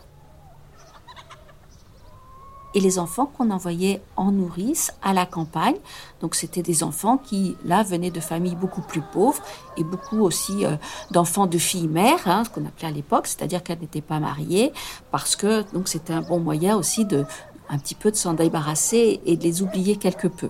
Et 2.74 2.81
les 2.81 3.00
enfants 3.00 3.25
qu'on 3.25 3.51
envoyait 3.51 4.01
en 4.18 4.33
nourrice 4.33 4.92
à 5.01 5.13
la 5.13 5.25
campagne. 5.25 5.77
Donc, 6.19 6.36
c'était 6.36 6.62
des 6.62 6.83
enfants 6.83 7.18
qui, 7.18 7.56
là, 7.63 7.83
venaient 7.83 8.12
de 8.12 8.19
familles 8.19 8.57
beaucoup 8.57 8.81
plus 8.81 9.01
pauvres 9.13 9.42
et 9.77 9.86
beaucoup 9.86 10.19
aussi 10.19 10.65
euh, 10.65 10.75
d'enfants 11.12 11.48
de 11.48 11.57
filles-mères, 11.57 12.27
hein, 12.27 12.44
ce 12.44 12.50
qu'on 12.50 12.65
appelait 12.65 12.89
à 12.89 12.92
l'époque, 12.92 13.27
c'est-à-dire 13.27 13.63
qu'elles 13.63 13.80
n'étaient 13.80 14.01
pas 14.01 14.19
mariées, 14.19 14.74
parce 15.12 15.38
que 15.38 15.63
donc 15.71 15.88
c'était 15.88 16.12
un 16.12 16.21
bon 16.21 16.42
moyen 16.42 16.75
aussi 16.75 17.06
de 17.06 17.24
un 17.69 17.77
petit 17.77 17.95
peu 17.95 18.12
de 18.12 18.18
s'en 18.18 18.33
débarrasser 18.33 19.21
et 19.25 19.38
de 19.38 19.44
les 19.44 19.62
oublier 19.62 19.95
quelque 19.95 20.27
peu. 20.27 20.50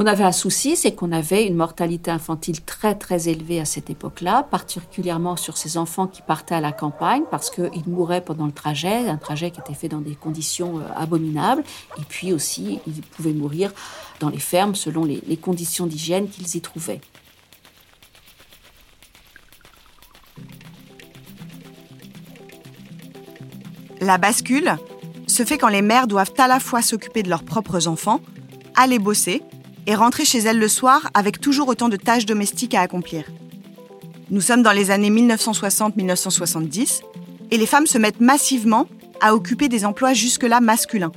On 0.00 0.06
avait 0.06 0.22
un 0.22 0.30
souci, 0.30 0.76
c'est 0.76 0.94
qu'on 0.94 1.10
avait 1.10 1.44
une 1.44 1.56
mortalité 1.56 2.12
infantile 2.12 2.60
très 2.60 2.94
très 2.94 3.28
élevée 3.28 3.58
à 3.58 3.64
cette 3.64 3.90
époque-là, 3.90 4.46
particulièrement 4.48 5.34
sur 5.34 5.56
ces 5.56 5.76
enfants 5.76 6.06
qui 6.06 6.22
partaient 6.22 6.54
à 6.54 6.60
la 6.60 6.70
campagne 6.70 7.24
parce 7.32 7.50
qu'ils 7.50 7.88
mouraient 7.88 8.20
pendant 8.20 8.46
le 8.46 8.52
trajet, 8.52 9.08
un 9.08 9.16
trajet 9.16 9.50
qui 9.50 9.58
était 9.58 9.74
fait 9.74 9.88
dans 9.88 10.00
des 10.00 10.14
conditions 10.14 10.78
euh, 10.78 10.82
abominables, 10.94 11.64
et 11.98 12.04
puis 12.08 12.32
aussi 12.32 12.78
ils 12.86 13.00
pouvaient 13.02 13.32
mourir 13.32 13.72
dans 14.20 14.28
les 14.28 14.38
fermes 14.38 14.76
selon 14.76 15.04
les, 15.04 15.20
les 15.26 15.36
conditions 15.36 15.88
d'hygiène 15.88 16.28
qu'ils 16.28 16.54
y 16.54 16.60
trouvaient. 16.60 17.00
La 24.00 24.16
bascule 24.16 24.76
se 25.26 25.42
fait 25.42 25.58
quand 25.58 25.66
les 25.66 25.82
mères 25.82 26.06
doivent 26.06 26.34
à 26.38 26.46
la 26.46 26.60
fois 26.60 26.82
s'occuper 26.82 27.24
de 27.24 27.28
leurs 27.28 27.42
propres 27.42 27.88
enfants, 27.88 28.20
aller 28.76 29.00
bosser 29.00 29.42
et 29.88 29.94
rentrer 29.94 30.24
chez 30.26 30.40
elle 30.40 30.58
le 30.58 30.68
soir 30.68 31.10
avec 31.14 31.40
toujours 31.40 31.66
autant 31.68 31.88
de 31.88 31.96
tâches 31.96 32.26
domestiques 32.26 32.74
à 32.74 32.82
accomplir. 32.82 33.24
Nous 34.30 34.42
sommes 34.42 34.62
dans 34.62 34.72
les 34.72 34.90
années 34.90 35.10
1960-1970 35.10 37.00
et 37.50 37.56
les 37.56 37.64
femmes 37.64 37.86
se 37.86 37.96
mettent 37.96 38.20
massivement 38.20 38.86
à 39.22 39.34
occuper 39.34 39.68
des 39.68 39.86
emplois 39.86 40.12
jusque-là 40.12 40.60
masculins. 40.60 41.12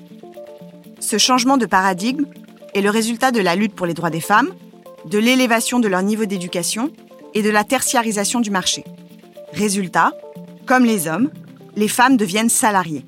Ce 1.02 1.18
changement 1.18 1.58
de 1.58 1.66
paradigme 1.66 2.24
est 2.74 2.80
le 2.80 2.90
résultat 2.90 3.32
de 3.32 3.42
la 3.42 3.56
lutte 3.56 3.76
pour 3.76 3.86
les 3.86 3.94
droits 3.94 4.10
des 4.10 4.22
femmes, 4.22 4.54
de 5.06 5.18
l'élévation 5.18 5.80
de 5.82 5.90
leur 5.90 6.02
niveau 6.02 6.24
d'éducation 6.24 6.94
et 7.34 7.42
de 7.42 7.50
la 7.50 7.66
tertiarisation 7.66 8.40
du 8.40 8.52
marché. 8.52 8.86
Résultat, 9.52 10.14
comme 10.66 10.86
les 10.86 11.08
hommes, 11.08 11.30
les 11.76 11.90
femmes 11.90 12.16
deviennent 12.16 12.48
salariées. 12.48 13.04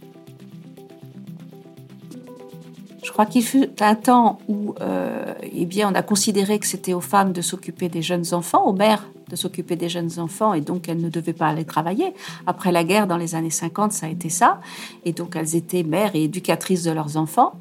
Crois 3.13 3.25
qu'il 3.27 3.43
fut 3.43 3.70
un 3.79 3.96
temps 3.96 4.39
où 4.48 4.74
euh, 4.82 5.34
eh 5.43 5.65
bien, 5.65 5.89
on 5.91 5.96
a 5.96 6.01
considéré 6.01 6.60
que 6.60 6.65
c'était 6.65 6.93
aux 6.93 7.01
femmes 7.01 7.32
de 7.32 7.41
s'occuper 7.41 7.88
des 7.88 8.01
jeunes 8.01 8.34
enfants, 8.34 8.65
aux 8.65 8.74
mères 8.74 9.08
de 9.34 9.38
s'occuper 9.38 9.75
des 9.75 9.90
jeunes 9.90 10.20
enfants 10.20 10.54
et 10.54 10.62
donc 10.62 10.88
elles 10.88 11.02
ne 11.02 11.10
devaient 11.10 11.34
pas 11.34 11.48
aller 11.48 11.66
travailler. 11.66 12.13
Après 12.46 12.72
la 12.72 12.84
guerre, 12.84 13.08
dans 13.08 13.18
les 13.18 13.34
années 13.34 13.50
50, 13.50 13.92
ça 13.92 14.06
a 14.06 14.10
été 14.10 14.30
ça. 14.30 14.62
Et 15.06 15.12
donc 15.12 15.36
elles 15.36 15.56
étaient 15.56 15.82
mères 15.82 16.12
et 16.13 16.24
éducatrices 16.24 16.84
de 16.84 16.92
leurs 16.92 17.18
enfants. 17.18 17.54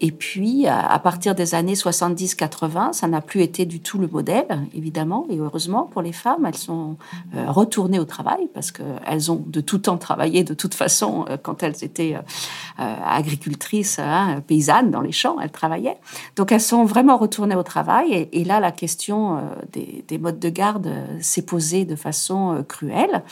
Et 0.00 0.10
puis, 0.10 0.66
à 0.66 0.98
partir 0.98 1.34
des 1.36 1.54
années 1.54 1.74
70-80, 1.74 2.92
ça 2.92 3.06
n'a 3.06 3.20
plus 3.20 3.42
été 3.42 3.64
du 3.64 3.80
tout 3.80 3.98
le 3.98 4.08
modèle, 4.08 4.66
évidemment. 4.74 5.26
Et 5.30 5.38
heureusement 5.38 5.84
pour 5.84 6.02
les 6.02 6.12
femmes, 6.12 6.46
elles 6.46 6.56
sont 6.56 6.96
euh, 7.36 7.50
retournées 7.50 7.98
au 7.98 8.04
travail 8.04 8.48
parce 8.52 8.72
qu'elles 8.72 9.30
ont 9.30 9.42
de 9.46 9.60
tout 9.60 9.78
temps 9.78 9.98
travaillé 9.98 10.42
de 10.42 10.54
toute 10.54 10.74
façon 10.74 11.26
euh, 11.28 11.36
quand 11.40 11.62
elles 11.62 11.84
étaient 11.84 12.16
euh, 12.16 12.94
agricultrices, 13.04 13.98
hein, 13.98 14.42
paysannes 14.46 14.90
dans 14.90 15.00
les 15.00 15.12
champs, 15.12 15.36
elles 15.40 15.52
travaillaient. 15.52 15.98
Donc 16.36 16.50
elles 16.50 16.60
sont 16.60 16.84
vraiment 16.84 17.16
retournées 17.16 17.54
au 17.54 17.62
travail. 17.62 18.28
Et, 18.32 18.44
là, 18.44 18.58
la 18.58 18.72
question 18.72 19.38
des 19.72 20.18
modes 20.18 20.38
de 20.38 20.48
garde 20.48 20.90
s'est 21.20 21.42
posé 21.42 21.84
de 21.84 21.96
façon 21.96 22.54
euh, 22.54 22.62
cruelle, 22.62 23.22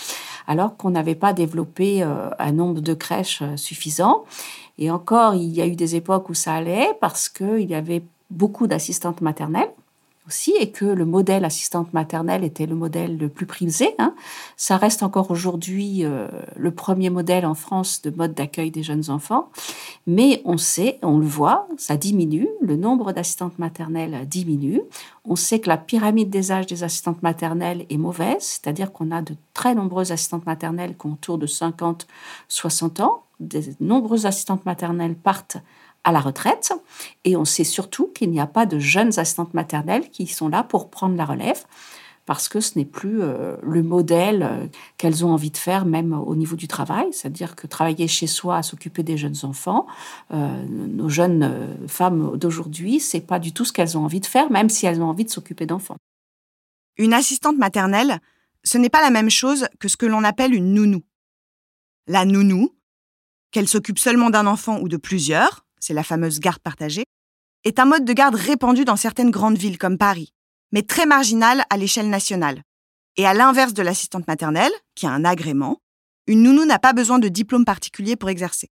alors 0.46 0.76
qu'on 0.76 0.90
n'avait 0.90 1.14
pas 1.14 1.32
développé 1.32 2.02
euh, 2.02 2.30
un 2.38 2.52
nombre 2.52 2.80
de 2.80 2.94
crèches 2.94 3.42
euh, 3.42 3.56
suffisant. 3.56 4.24
Et 4.78 4.90
encore, 4.90 5.34
il 5.34 5.50
y 5.54 5.60
a 5.60 5.66
eu 5.66 5.76
des 5.76 5.96
époques 5.96 6.28
où 6.28 6.34
ça 6.34 6.54
allait 6.54 6.90
parce 7.00 7.28
qu'il 7.28 7.68
y 7.68 7.74
avait 7.74 8.02
beaucoup 8.30 8.66
d'assistantes 8.66 9.20
maternelles 9.20 9.72
et 10.60 10.70
que 10.70 10.84
le 10.84 11.04
modèle 11.04 11.44
assistante 11.44 11.92
maternelle 11.92 12.44
était 12.44 12.66
le 12.66 12.74
modèle 12.74 13.16
le 13.16 13.28
plus 13.28 13.46
prisé. 13.46 13.94
Hein. 13.98 14.14
Ça 14.56 14.76
reste 14.76 15.02
encore 15.02 15.30
aujourd'hui 15.30 16.04
euh, 16.04 16.28
le 16.56 16.70
premier 16.70 17.10
modèle 17.10 17.46
en 17.46 17.54
France 17.54 18.02
de 18.02 18.10
mode 18.10 18.34
d'accueil 18.34 18.70
des 18.70 18.82
jeunes 18.82 19.10
enfants. 19.10 19.50
Mais 20.06 20.42
on 20.44 20.56
sait, 20.56 20.98
on 21.02 21.18
le 21.18 21.26
voit, 21.26 21.68
ça 21.76 21.96
diminue, 21.96 22.48
le 22.60 22.76
nombre 22.76 23.12
d'assistantes 23.12 23.58
maternelles 23.58 24.26
diminue. 24.28 24.82
On 25.24 25.36
sait 25.36 25.60
que 25.60 25.68
la 25.68 25.76
pyramide 25.76 26.30
des 26.30 26.52
âges 26.52 26.66
des 26.66 26.84
assistantes 26.84 27.22
maternelles 27.22 27.84
est 27.90 27.98
mauvaise, 27.98 28.40
c'est-à-dire 28.40 28.92
qu'on 28.92 29.10
a 29.10 29.22
de 29.22 29.34
très 29.54 29.74
nombreuses 29.74 30.12
assistantes 30.12 30.46
maternelles 30.46 30.96
qui 30.96 31.06
ont 31.06 31.12
autour 31.12 31.38
de 31.38 31.46
50-60 31.46 33.02
ans. 33.02 33.22
De 33.40 33.60
nombreuses 33.80 34.26
assistantes 34.26 34.66
maternelles 34.66 35.14
partent 35.14 35.58
à 36.08 36.12
la 36.12 36.20
retraite. 36.20 36.72
Et 37.24 37.36
on 37.36 37.44
sait 37.44 37.64
surtout 37.64 38.08
qu'il 38.08 38.30
n'y 38.30 38.40
a 38.40 38.46
pas 38.46 38.66
de 38.66 38.78
jeunes 38.78 39.18
assistantes 39.18 39.54
maternelles 39.54 40.08
qui 40.10 40.26
sont 40.26 40.48
là 40.48 40.62
pour 40.62 40.90
prendre 40.90 41.16
la 41.16 41.24
relève 41.24 41.64
parce 42.24 42.50
que 42.50 42.60
ce 42.60 42.78
n'est 42.78 42.84
plus 42.84 43.22
euh, 43.22 43.56
le 43.62 43.82
modèle 43.82 44.42
euh, 44.42 44.66
qu'elles 44.98 45.24
ont 45.24 45.32
envie 45.32 45.50
de 45.50 45.56
faire, 45.56 45.86
même 45.86 46.12
au 46.12 46.36
niveau 46.36 46.56
du 46.56 46.68
travail. 46.68 47.06
C'est-à-dire 47.10 47.56
que 47.56 47.66
travailler 47.66 48.06
chez 48.06 48.26
soi, 48.26 48.58
à 48.58 48.62
s'occuper 48.62 49.02
des 49.02 49.16
jeunes 49.16 49.38
enfants, 49.44 49.86
euh, 50.34 50.62
nos 50.68 51.08
jeunes 51.08 51.78
femmes 51.88 52.36
d'aujourd'hui, 52.36 53.00
c'est 53.00 53.22
pas 53.22 53.38
du 53.38 53.54
tout 53.54 53.64
ce 53.64 53.72
qu'elles 53.72 53.96
ont 53.96 54.04
envie 54.04 54.20
de 54.20 54.26
faire, 54.26 54.50
même 54.50 54.68
si 54.68 54.84
elles 54.84 55.00
ont 55.00 55.08
envie 55.08 55.24
de 55.24 55.30
s'occuper 55.30 55.64
d'enfants. 55.64 55.96
Une 56.98 57.14
assistante 57.14 57.56
maternelle, 57.56 58.20
ce 58.62 58.76
n'est 58.76 58.90
pas 58.90 59.00
la 59.00 59.10
même 59.10 59.30
chose 59.30 59.66
que 59.80 59.88
ce 59.88 59.96
que 59.96 60.04
l'on 60.04 60.22
appelle 60.22 60.52
une 60.52 60.74
nounou. 60.74 61.00
La 62.08 62.26
nounou, 62.26 62.74
qu'elle 63.52 63.68
s'occupe 63.68 63.98
seulement 63.98 64.28
d'un 64.28 64.46
enfant 64.46 64.80
ou 64.80 64.88
de 64.88 64.98
plusieurs, 64.98 65.64
c'est 65.80 65.94
la 65.94 66.04
fameuse 66.04 66.40
garde 66.40 66.60
partagée, 66.60 67.04
est 67.64 67.78
un 67.78 67.84
mode 67.84 68.04
de 68.04 68.12
garde 68.12 68.34
répandu 68.34 68.84
dans 68.84 68.96
certaines 68.96 69.30
grandes 69.30 69.58
villes 69.58 69.78
comme 69.78 69.98
Paris, 69.98 70.32
mais 70.72 70.82
très 70.82 71.06
marginal 71.06 71.64
à 71.70 71.76
l'échelle 71.76 72.10
nationale. 72.10 72.62
Et 73.16 73.26
à 73.26 73.34
l'inverse 73.34 73.74
de 73.74 73.82
l'assistante 73.82 74.28
maternelle, 74.28 74.72
qui 74.94 75.06
a 75.06 75.10
un 75.10 75.24
agrément, 75.24 75.78
une 76.26 76.42
nounou 76.42 76.64
n'a 76.64 76.78
pas 76.78 76.92
besoin 76.92 77.18
de 77.18 77.28
diplôme 77.28 77.64
particulier 77.64 78.16
pour 78.16 78.28
exercer. 78.28 78.68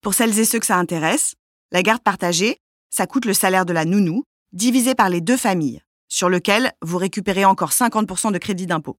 Pour 0.00 0.14
celles 0.14 0.38
et 0.38 0.44
ceux 0.44 0.60
que 0.60 0.66
ça 0.66 0.76
intéresse, 0.76 1.34
la 1.72 1.82
garde 1.82 2.02
partagée, 2.02 2.58
ça 2.90 3.06
coûte 3.06 3.24
le 3.24 3.34
salaire 3.34 3.66
de 3.66 3.72
la 3.72 3.84
nounou, 3.84 4.24
divisé 4.52 4.94
par 4.94 5.10
les 5.10 5.20
deux 5.20 5.36
familles, 5.36 5.82
sur 6.08 6.28
lequel 6.28 6.72
vous 6.82 6.98
récupérez 6.98 7.44
encore 7.44 7.72
50% 7.72 8.32
de 8.32 8.38
crédit 8.38 8.66
d'impôt. 8.66 8.98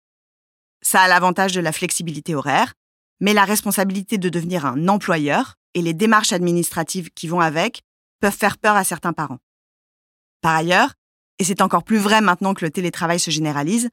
Ça 0.82 1.02
a 1.02 1.08
l'avantage 1.08 1.54
de 1.54 1.62
la 1.62 1.72
flexibilité 1.72 2.36
horaire, 2.36 2.74
mais 3.20 3.34
la 3.34 3.46
responsabilité 3.46 4.18
de 4.18 4.30
devenir 4.30 4.66
un 4.66 4.88
employeur 4.88 5.56
et 5.74 5.82
les 5.82 5.94
démarches 5.94 6.34
administratives 6.34 7.10
qui 7.12 7.28
vont 7.28 7.40
avec 7.40 7.82
peuvent 8.20 8.36
faire 8.36 8.58
peur 8.58 8.76
à 8.76 8.84
certains 8.84 9.14
parents. 9.14 9.40
Par 10.42 10.56
ailleurs, 10.56 10.94
et 11.40 11.44
c'est 11.44 11.62
encore 11.62 11.84
plus 11.84 11.98
vrai 11.98 12.22
maintenant 12.22 12.54
que 12.54 12.66
le 12.66 12.72
télétravail 12.72 13.20
se 13.20 13.32
généralise, 13.32 13.90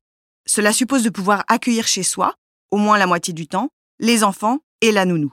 cela 0.47 0.73
suppose 0.73 1.03
de 1.03 1.11
pouvoir 1.11 1.45
accueillir 1.49 1.87
chez 1.87 2.03
soi, 2.03 2.35
au 2.71 2.77
moins 2.77 2.99
la 2.99 3.07
moitié 3.07 3.35
du 3.35 3.47
temps, 3.47 3.71
les 3.99 4.25
enfants 4.25 4.59
et 4.81 4.93
la 4.93 5.05
nounou. 5.05 5.33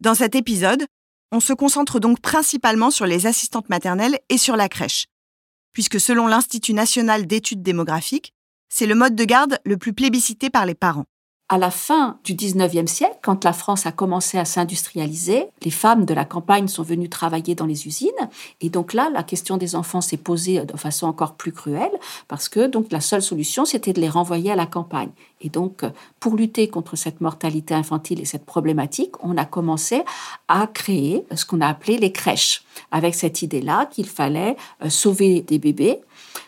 Dans 0.00 0.14
cet 0.14 0.34
épisode, 0.34 0.86
on 1.32 1.40
se 1.40 1.52
concentre 1.52 2.00
donc 2.00 2.20
principalement 2.20 2.90
sur 2.90 3.06
les 3.06 3.26
assistantes 3.26 3.68
maternelles 3.68 4.18
et 4.28 4.38
sur 4.38 4.56
la 4.56 4.68
crèche, 4.68 5.06
puisque 5.72 6.00
selon 6.00 6.26
l'Institut 6.26 6.72
national 6.72 7.26
d'études 7.26 7.62
démographiques, 7.62 8.32
c'est 8.68 8.86
le 8.86 8.94
mode 8.94 9.14
de 9.16 9.24
garde 9.24 9.58
le 9.64 9.76
plus 9.76 9.92
plébiscité 9.92 10.50
par 10.50 10.66
les 10.66 10.74
parents 10.74 11.06
à 11.50 11.56
la 11.56 11.70
fin 11.70 12.18
du 12.24 12.34
19e 12.34 12.86
siècle, 12.86 13.18
quand 13.22 13.44
la 13.44 13.54
France 13.54 13.86
a 13.86 13.92
commencé 13.92 14.36
à 14.36 14.44
s'industrialiser, 14.44 15.46
les 15.62 15.70
femmes 15.70 16.04
de 16.04 16.12
la 16.12 16.26
campagne 16.26 16.68
sont 16.68 16.82
venues 16.82 17.08
travailler 17.08 17.54
dans 17.54 17.64
les 17.64 17.86
usines. 17.86 18.10
Et 18.60 18.68
donc 18.68 18.92
là, 18.92 19.08
la 19.10 19.22
question 19.22 19.56
des 19.56 19.74
enfants 19.74 20.02
s'est 20.02 20.18
posée 20.18 20.64
de 20.64 20.76
façon 20.76 21.06
encore 21.06 21.34
plus 21.34 21.52
cruelle, 21.52 21.90
parce 22.28 22.50
que 22.50 22.66
donc 22.66 22.92
la 22.92 23.00
seule 23.00 23.22
solution, 23.22 23.64
c'était 23.64 23.94
de 23.94 24.00
les 24.00 24.10
renvoyer 24.10 24.52
à 24.52 24.56
la 24.56 24.66
campagne. 24.66 25.10
Et 25.40 25.48
donc, 25.48 25.84
pour 26.20 26.36
lutter 26.36 26.68
contre 26.68 26.96
cette 26.96 27.22
mortalité 27.22 27.72
infantile 27.72 28.20
et 28.20 28.26
cette 28.26 28.44
problématique, 28.44 29.14
on 29.22 29.36
a 29.38 29.46
commencé 29.46 30.02
à 30.48 30.66
créer 30.66 31.24
ce 31.34 31.46
qu'on 31.46 31.62
a 31.62 31.68
appelé 31.68 31.96
les 31.96 32.12
crèches, 32.12 32.62
avec 32.90 33.14
cette 33.14 33.40
idée-là 33.40 33.86
qu'il 33.86 34.06
fallait 34.06 34.56
euh, 34.84 34.90
sauver 34.90 35.40
des 35.40 35.58
bébés. 35.58 36.00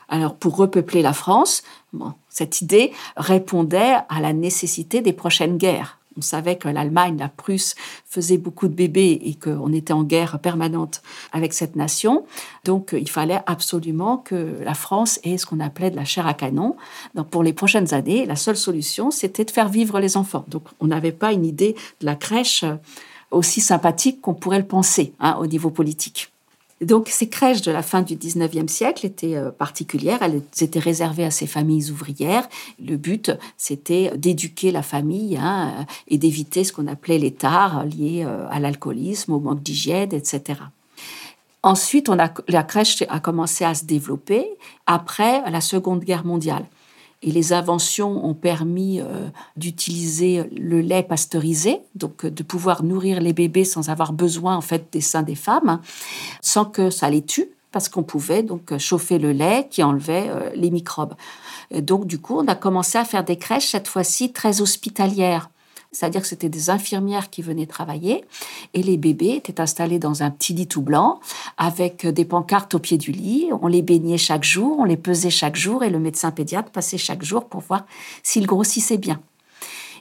Alors, 0.09 0.35
pour 0.35 0.57
repeupler 0.57 1.02
la 1.02 1.12
France, 1.12 1.62
bon, 1.92 2.12
cette 2.31 2.63
idée 2.63 2.93
répondait 3.17 3.97
à 4.09 4.21
la 4.21 4.33
nécessité 4.33 5.03
des 5.03 5.13
prochaines 5.13 5.59
guerres. 5.59 5.99
On 6.17 6.23
savait 6.23 6.57
que 6.57 6.69
l'Allemagne, 6.69 7.17
la 7.19 7.29
Prusse 7.29 7.77
faisaient 8.05 8.37
beaucoup 8.37 8.67
de 8.67 8.75
bébés 8.75 9.21
et 9.25 9.35
qu'on 9.35 9.73
était 9.73 9.93
en 9.93 10.03
guerre 10.03 10.41
permanente 10.41 11.03
avec 11.33 11.53
cette 11.53 11.77
nation. 11.77 12.27
Donc, 12.65 12.91
il 12.99 13.09
fallait 13.09 13.41
absolument 13.47 14.19
que 14.19 14.59
la 14.63 14.75
France 14.75 15.21
ait 15.23 15.39
ce 15.39 15.47
qu'on 15.47 15.61
appelait 15.61 15.91
de 15.91 15.97
la 15.97 16.05
chair 16.05 16.27
à 16.27 16.35
canon. 16.35 16.77
Donc, 17.15 17.31
pour 17.31 17.43
les 17.43 17.53
prochaines 17.53 17.95
années, 17.95 18.27
la 18.27 18.37
seule 18.37 18.57
solution, 18.57 19.11
c'était 19.11 19.45
de 19.45 19.51
faire 19.51 19.69
vivre 19.69 20.01
les 20.01 20.17
enfants. 20.17 20.45
Donc, 20.49 20.65
on 20.81 20.89
n'avait 20.89 21.13
pas 21.13 21.33
une 21.33 21.47
idée 21.47 21.77
de 22.01 22.07
la 22.07 22.17
crèche 22.17 22.65
aussi 23.31 23.61
sympathique 23.61 24.21
qu'on 24.21 24.35
pourrait 24.35 24.59
le 24.59 24.67
penser 24.67 25.15
hein, 25.21 25.37
au 25.41 25.47
niveau 25.47 25.71
politique. 25.71 26.33
Donc 26.81 27.09
ces 27.09 27.29
crèches 27.29 27.61
de 27.61 27.71
la 27.71 27.83
fin 27.83 28.01
du 28.01 28.17
19e 28.17 28.69
siècle 28.69 29.05
étaient 29.05 29.37
euh, 29.37 29.51
particulières, 29.51 30.23
elles 30.23 30.43
étaient 30.61 30.79
réservées 30.79 31.25
à 31.25 31.31
ces 31.31 31.47
familles 31.47 31.91
ouvrières. 31.91 32.49
Le 32.83 32.97
but, 32.97 33.33
c'était 33.59 34.17
d'éduquer 34.17 34.71
la 34.71 34.83
famille 34.83 35.37
hein, 35.37 35.87
et 36.09 36.17
d'éviter 36.17 36.65
ce 36.65 36.73
qu'on 36.73 36.87
appelait 36.87 37.19
les 37.19 37.33
tares 37.33 37.85
liés 37.85 38.25
euh, 38.27 38.47
à 38.51 38.61
l'alcoolisme, 38.61 39.33
au 39.35 39.41
manque 39.41 39.63
d'hygiène, 39.63 40.15
etc. 40.15 40.61
Ensuite, 41.63 42.11
la 42.49 42.63
crèche 42.63 43.05
a 43.11 43.21
commencé 43.21 43.65
à 43.67 43.75
se 43.75 43.85
développer 43.85 44.47
après 44.87 45.43
la 45.51 45.61
Seconde 45.61 46.03
Guerre 46.03 46.25
mondiale. 46.25 46.65
Et 47.23 47.31
les 47.31 47.53
inventions 47.53 48.25
ont 48.25 48.35
permis 48.35 49.00
euh, 49.00 49.29
d'utiliser 49.57 50.45
le 50.57 50.81
lait 50.81 51.03
pasteurisé, 51.03 51.81
donc 51.95 52.25
euh, 52.25 52.31
de 52.31 52.43
pouvoir 52.43 52.83
nourrir 52.83 53.21
les 53.21 53.35
bébés 53.35 53.67
sans 53.67 53.91
avoir 53.91 54.12
besoin 54.12 54.57
en 54.57 54.62
fait 54.62 54.89
des 54.93 55.03
seins 55.03 55.23
des 55.23 55.35
femmes, 55.35 55.81
sans 56.41 56.65
que 56.65 56.89
ça 56.89 57.11
les 57.11 57.23
tue, 57.23 57.50
parce 57.73 57.91
qu'on 57.91 58.03
pouvait 58.03 58.43
donc 58.43 58.77
chauffer 58.79 59.19
le 59.19 59.33
lait 59.33 59.69
qui 59.71 59.83
enlevait 59.83 60.29
euh, 60.31 60.50
les 60.55 60.71
microbes. 60.71 61.15
Donc 61.71 62.07
du 62.07 62.19
coup, 62.19 62.39
on 62.39 62.47
a 62.49 62.55
commencé 62.55 62.97
à 62.97 63.05
faire 63.05 63.23
des 63.23 63.37
crèches 63.37 63.69
cette 63.69 63.87
fois-ci 63.89 64.33
très 64.33 64.62
hospitalières 64.62 65.50
c'est-à-dire 65.92 66.20
que 66.20 66.26
c'était 66.26 66.49
des 66.49 66.70
infirmières 66.70 67.30
qui 67.30 67.42
venaient 67.42 67.66
travailler 67.66 68.25
et 68.75 68.82
les 68.82 68.97
bébés 68.97 69.35
étaient 69.37 69.61
installés 69.61 69.99
dans 69.99 70.23
un 70.23 70.30
petit 70.30 70.54
lit 70.54 70.68
tout 70.68 70.82
blanc 70.82 71.20
avec 71.59 72.06
des 72.06 72.25
pancartes 72.25 72.75
au 72.75 72.78
pied 72.78 72.97
du 72.97 73.11
lit. 73.11 73.49
On 73.61 73.66
les 73.66 73.82
baignait 73.82 74.18
chaque 74.18 74.44
jour, 74.44 74.78
on 74.78 74.85
les 74.85 74.97
pesait 74.97 75.30
chaque 75.30 75.56
jour 75.56 75.82
et 75.82 75.90
le 75.90 75.99
médecin 75.99 76.30
pédiatre 76.30 76.70
passait 76.70 76.99
chaque 76.99 77.25
jour 77.25 77.47
pour 77.47 77.61
voir 77.61 77.87
s'ils 78.23 78.47
grossissaient 78.47 78.99
bien. 78.99 79.20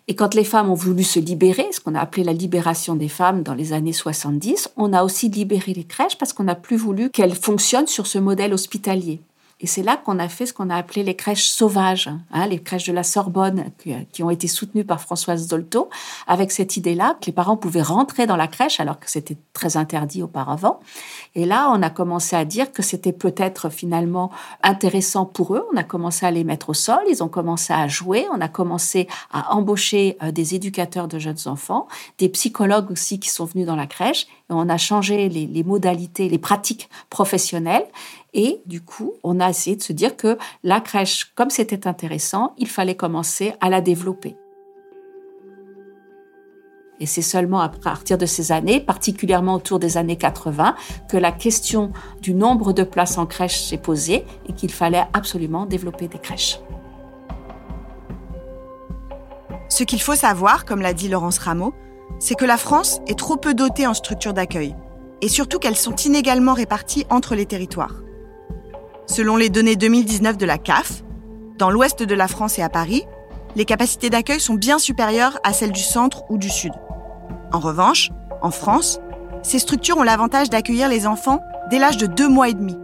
Et 0.07 0.15
quand 0.15 0.33
les 0.33 0.43
femmes 0.43 0.71
ont 0.71 0.75
voulu 0.75 1.03
se 1.03 1.19
libérer, 1.19 1.67
ce 1.71 1.79
qu'on 1.79 1.93
a 1.93 1.99
appelé 1.99 2.23
la 2.23 2.33
libération 2.33 2.95
des 2.95 3.09
femmes 3.09 3.43
dans 3.43 3.53
les 3.53 3.73
années 3.73 3.93
70, 3.93 4.69
on 4.75 4.91
a 4.91 5.03
aussi 5.03 5.29
libéré 5.29 5.73
les 5.73 5.83
crèches 5.83 6.17
parce 6.17 6.33
qu'on 6.33 6.45
n'a 6.45 6.55
plus 6.55 6.77
voulu 6.77 7.11
qu'elles 7.11 7.35
fonctionnent 7.35 7.87
sur 7.87 8.07
ce 8.07 8.17
modèle 8.17 8.53
hospitalier. 8.53 9.21
Et 9.61 9.67
c'est 9.67 9.83
là 9.83 9.97
qu'on 9.97 10.19
a 10.19 10.29
fait 10.29 10.45
ce 10.45 10.53
qu'on 10.53 10.69
a 10.69 10.75
appelé 10.75 11.03
les 11.03 11.15
crèches 11.15 11.47
sauvages, 11.47 12.09
hein, 12.31 12.47
les 12.47 12.61
crèches 12.61 12.85
de 12.85 12.93
la 12.93 13.03
Sorbonne 13.03 13.71
qui, 14.13 14.23
ont 14.23 14.29
été 14.29 14.47
soutenues 14.47 14.85
par 14.85 15.01
Françoise 15.01 15.47
Dolto, 15.47 15.89
avec 16.27 16.51
cette 16.51 16.77
idée-là 16.77 17.17
que 17.19 17.25
les 17.25 17.33
parents 17.33 17.57
pouvaient 17.57 17.81
rentrer 17.81 18.25
dans 18.25 18.37
la 18.37 18.47
crèche 18.47 18.79
alors 18.79 18.99
que 18.99 19.09
c'était 19.09 19.35
très 19.51 19.75
interdit 19.75 20.23
auparavant. 20.23 20.79
Et 21.35 21.45
là, 21.45 21.69
on 21.73 21.81
a 21.81 21.89
commencé 21.89 22.37
à 22.37 22.45
dire 22.45 22.71
que 22.71 22.81
c'était 22.81 23.11
peut-être 23.11 23.69
finalement 23.69 24.31
intéressant 24.63 25.25
pour 25.25 25.55
eux. 25.55 25.65
On 25.73 25.77
a 25.77 25.83
commencé 25.83 26.25
à 26.25 26.31
les 26.31 26.45
mettre 26.45 26.69
au 26.69 26.73
sol, 26.73 27.01
ils 27.09 27.21
ont 27.21 27.27
commencé 27.27 27.73
à 27.73 27.87
jouer, 27.89 28.27
on 28.31 28.39
a 28.39 28.47
commencé 28.47 29.07
à 29.33 29.53
embaucher 29.53 30.17
euh, 30.23 30.31
des 30.31 30.55
éducateurs 30.55 31.09
de 31.09 31.19
jeunes 31.19 31.35
enfants, 31.47 31.89
des 32.17 32.29
psychologues 32.29 32.91
aussi 32.91 33.19
qui 33.19 33.29
sont 33.29 33.45
venus 33.45 33.65
dans 33.65 33.75
la 33.75 33.87
crèche. 33.87 34.27
Et 34.49 34.53
on 34.53 34.69
a 34.69 34.77
changé 34.77 35.29
les 35.29 35.63
modalités, 35.63 36.27
les 36.29 36.39
pratiques 36.39 36.89
professionnelles. 37.09 37.85
Et 38.33 38.61
du 38.65 38.81
coup, 38.81 39.13
on 39.23 39.39
a 39.39 39.49
essayé 39.49 39.75
de 39.75 39.81
se 39.81 39.93
dire 39.93 40.15
que 40.15 40.37
la 40.63 40.81
crèche, 40.81 41.31
comme 41.35 41.49
c'était 41.49 41.87
intéressant, 41.87 42.53
il 42.57 42.67
fallait 42.67 42.95
commencer 42.95 43.53
à 43.61 43.69
la 43.69 43.81
développer. 43.81 44.37
Et 46.99 47.05
c'est 47.05 47.21
seulement 47.21 47.61
à 47.61 47.69
partir 47.69 48.17
de 48.17 48.25
ces 48.25 48.51
années, 48.51 48.81
particulièrement 48.81 49.55
autour 49.55 49.79
des 49.79 49.97
années 49.97 50.17
80, 50.17 50.75
que 51.09 51.17
la 51.17 51.31
question 51.31 51.91
du 52.21 52.33
nombre 52.33 52.73
de 52.73 52.83
places 52.83 53.17
en 53.17 53.25
crèche 53.25 53.61
s'est 53.61 53.77
posée 53.77 54.25
et 54.47 54.53
qu'il 54.53 54.71
fallait 54.71 55.05
absolument 55.13 55.65
développer 55.65 56.07
des 56.09 56.19
crèches. 56.19 56.59
Ce 59.69 59.83
qu'il 59.83 60.01
faut 60.01 60.15
savoir, 60.15 60.65
comme 60.65 60.81
l'a 60.81 60.93
dit 60.93 61.07
Laurence 61.07 61.37
Rameau, 61.37 61.73
c'est 62.19 62.35
que 62.35 62.45
la 62.45 62.57
France 62.57 62.99
est 63.07 63.17
trop 63.17 63.37
peu 63.37 63.53
dotée 63.53 63.87
en 63.87 63.93
structures 63.93 64.33
d'accueil, 64.33 64.75
et 65.21 65.29
surtout 65.29 65.57
qu'elles 65.57 65.77
sont 65.77 65.95
inégalement 65.95 66.53
réparties 66.53 67.05
entre 67.09 67.33
les 67.33 67.45
territoires. 67.45 67.95
Selon 69.09 69.37
les 69.37 69.49
données 69.49 69.75
2019 69.75 70.37
de 70.37 70.45
la 70.45 70.59
CAF, 70.59 71.01
dans 71.57 71.71
l'ouest 71.71 72.03
de 72.03 72.13
la 72.13 72.27
France 72.27 72.59
et 72.59 72.61
à 72.61 72.69
Paris, 72.69 73.05
les 73.55 73.65
capacités 73.65 74.11
d'accueil 74.11 74.39
sont 74.39 74.53
bien 74.53 74.77
supérieures 74.77 75.39
à 75.43 75.51
celles 75.51 75.71
du 75.71 75.81
centre 75.81 76.25
ou 76.29 76.37
du 76.37 76.47
sud. 76.47 76.73
En 77.51 77.57
revanche, 77.57 78.11
en 78.43 78.51
France, 78.51 78.99
ces 79.41 79.57
structures 79.57 79.97
ont 79.97 80.03
l'avantage 80.03 80.51
d'accueillir 80.51 80.89
les 80.89 81.07
enfants 81.07 81.41
dès 81.71 81.79
l'âge 81.79 81.97
de 81.97 82.05
deux 82.05 82.29
mois 82.29 82.49
et 82.49 82.53
demi, 82.53 82.77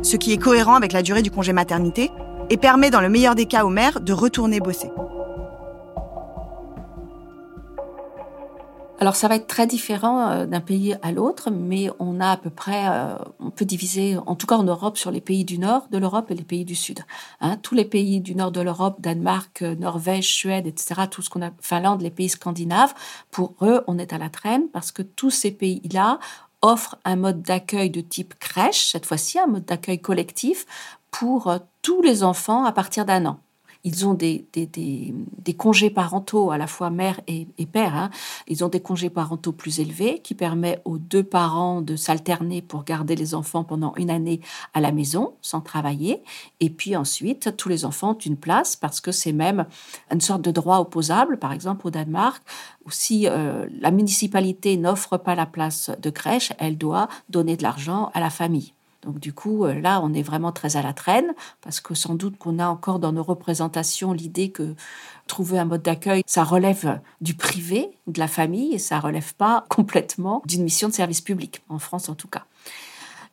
ce 0.00 0.16
qui 0.16 0.32
est 0.32 0.38
cohérent 0.38 0.76
avec 0.76 0.92
la 0.92 1.02
durée 1.02 1.20
du 1.20 1.30
congé 1.30 1.52
maternité 1.52 2.10
et 2.48 2.56
permet 2.56 2.88
dans 2.88 3.02
le 3.02 3.10
meilleur 3.10 3.34
des 3.34 3.44
cas 3.44 3.66
aux 3.66 3.68
mères 3.68 4.00
de 4.00 4.14
retourner 4.14 4.60
bosser. 4.60 4.90
Alors 8.98 9.14
ça 9.14 9.28
va 9.28 9.36
être 9.36 9.46
très 9.46 9.66
différent 9.66 10.30
euh, 10.30 10.46
d'un 10.46 10.62
pays 10.62 10.96
à 11.02 11.12
l'autre, 11.12 11.50
mais 11.50 11.90
on 11.98 12.18
a 12.18 12.30
à 12.30 12.36
peu 12.38 12.48
près, 12.48 12.88
euh, 12.88 13.14
on 13.40 13.50
peut 13.50 13.66
diviser, 13.66 14.16
en 14.24 14.36
tout 14.36 14.46
cas 14.46 14.56
en 14.56 14.62
Europe, 14.62 14.96
sur 14.96 15.10
les 15.10 15.20
pays 15.20 15.44
du 15.44 15.58
nord 15.58 15.88
de 15.90 15.98
l'Europe 15.98 16.30
et 16.30 16.34
les 16.34 16.44
pays 16.44 16.64
du 16.64 16.74
sud. 16.74 17.00
Hein, 17.42 17.58
tous 17.58 17.74
les 17.74 17.84
pays 17.84 18.22
du 18.22 18.34
nord 18.34 18.52
de 18.52 18.62
l'Europe, 18.62 19.02
Danemark, 19.02 19.60
euh, 19.60 19.74
Norvège, 19.74 20.32
Suède, 20.32 20.66
etc., 20.66 21.02
tout 21.10 21.20
ce 21.20 21.28
qu'on 21.28 21.42
a, 21.42 21.50
Finlande, 21.60 22.00
les 22.00 22.10
pays 22.10 22.30
scandinaves, 22.30 22.94
pour 23.30 23.54
eux, 23.60 23.84
on 23.86 23.98
est 23.98 24.14
à 24.14 24.18
la 24.18 24.30
traîne 24.30 24.68
parce 24.72 24.92
que 24.92 25.02
tous 25.02 25.30
ces 25.30 25.50
pays-là 25.50 26.18
offre 26.62 26.96
un 27.04 27.16
mode 27.16 27.42
d'accueil 27.42 27.90
de 27.90 28.00
type 28.00 28.34
crèche, 28.38 28.92
cette 28.92 29.04
fois-ci 29.04 29.38
un 29.38 29.46
mode 29.46 29.66
d'accueil 29.66 30.00
collectif 30.00 30.64
pour 31.10 31.54
tous 31.82 32.00
les 32.00 32.24
enfants 32.24 32.64
à 32.64 32.72
partir 32.72 33.04
d'un 33.04 33.26
an 33.26 33.40
ils 33.86 34.04
ont 34.04 34.14
des, 34.14 34.44
congés 35.56 35.90
parentaux, 35.90 36.50
à 36.50 36.58
la 36.58 36.66
fois 36.66 36.90
mère 36.90 37.20
et, 37.28 37.46
père. 37.70 37.94
Hein. 37.94 38.10
Ils 38.48 38.64
ont 38.64 38.68
des 38.68 38.80
congés 38.80 39.10
parentaux 39.10 39.52
plus 39.52 39.78
élevés 39.78 40.18
qui 40.18 40.34
permettent 40.34 40.82
aux 40.84 40.98
deux 40.98 41.22
parents 41.22 41.82
de 41.82 41.94
s'alterner 41.94 42.62
pour 42.62 42.82
garder 42.82 43.14
les 43.14 43.32
enfants 43.32 43.62
pendant 43.62 43.94
une 43.94 44.10
année 44.10 44.40
à 44.74 44.80
la 44.80 44.90
maison 44.90 45.34
sans 45.40 45.60
travailler. 45.60 46.24
Et 46.58 46.68
puis 46.68 46.96
ensuite, 46.96 47.56
tous 47.56 47.68
les 47.68 47.84
enfants 47.84 48.10
ont 48.10 48.18
une 48.18 48.36
place 48.36 48.74
parce 48.74 49.00
que 49.00 49.12
c'est 49.12 49.32
même 49.32 49.66
une 50.10 50.20
sorte 50.20 50.42
de 50.42 50.50
droit 50.50 50.78
opposable. 50.78 51.38
Par 51.38 51.52
exemple, 51.52 51.86
au 51.86 51.90
Danemark, 51.90 52.42
où 52.86 52.90
si 52.90 53.28
euh, 53.28 53.68
la 53.80 53.92
municipalité 53.92 54.76
n'offre 54.76 55.16
pas 55.16 55.36
la 55.36 55.46
place 55.46 55.92
de 56.02 56.10
crèche, 56.10 56.52
elle 56.58 56.76
doit 56.76 57.06
donner 57.28 57.56
de 57.56 57.62
l'argent 57.62 58.10
à 58.14 58.20
la 58.20 58.30
famille. 58.30 58.72
Donc 59.02 59.18
du 59.18 59.32
coup, 59.32 59.64
euh, 59.64 59.74
là, 59.80 60.00
on 60.02 60.12
est 60.12 60.22
vraiment 60.22 60.52
très 60.52 60.76
à 60.76 60.82
la 60.82 60.92
traîne, 60.92 61.34
parce 61.60 61.80
que 61.80 61.94
sans 61.94 62.14
doute 62.14 62.38
qu'on 62.38 62.58
a 62.58 62.66
encore 62.66 62.98
dans 62.98 63.12
nos 63.12 63.22
représentations 63.22 64.12
l'idée 64.12 64.50
que 64.50 64.74
trouver 65.26 65.58
un 65.58 65.64
mode 65.64 65.82
d'accueil, 65.82 66.22
ça 66.26 66.44
relève 66.44 67.00
du 67.20 67.34
privé, 67.34 67.90
de 68.06 68.18
la 68.18 68.28
famille, 68.28 68.74
et 68.74 68.78
ça 68.78 69.00
relève 69.00 69.34
pas 69.34 69.64
complètement 69.70 70.42
d'une 70.46 70.64
mission 70.64 70.88
de 70.88 70.94
service 70.94 71.20
public, 71.20 71.62
en 71.68 71.78
France 71.78 72.08
en 72.08 72.14
tout 72.14 72.28
cas. 72.28 72.44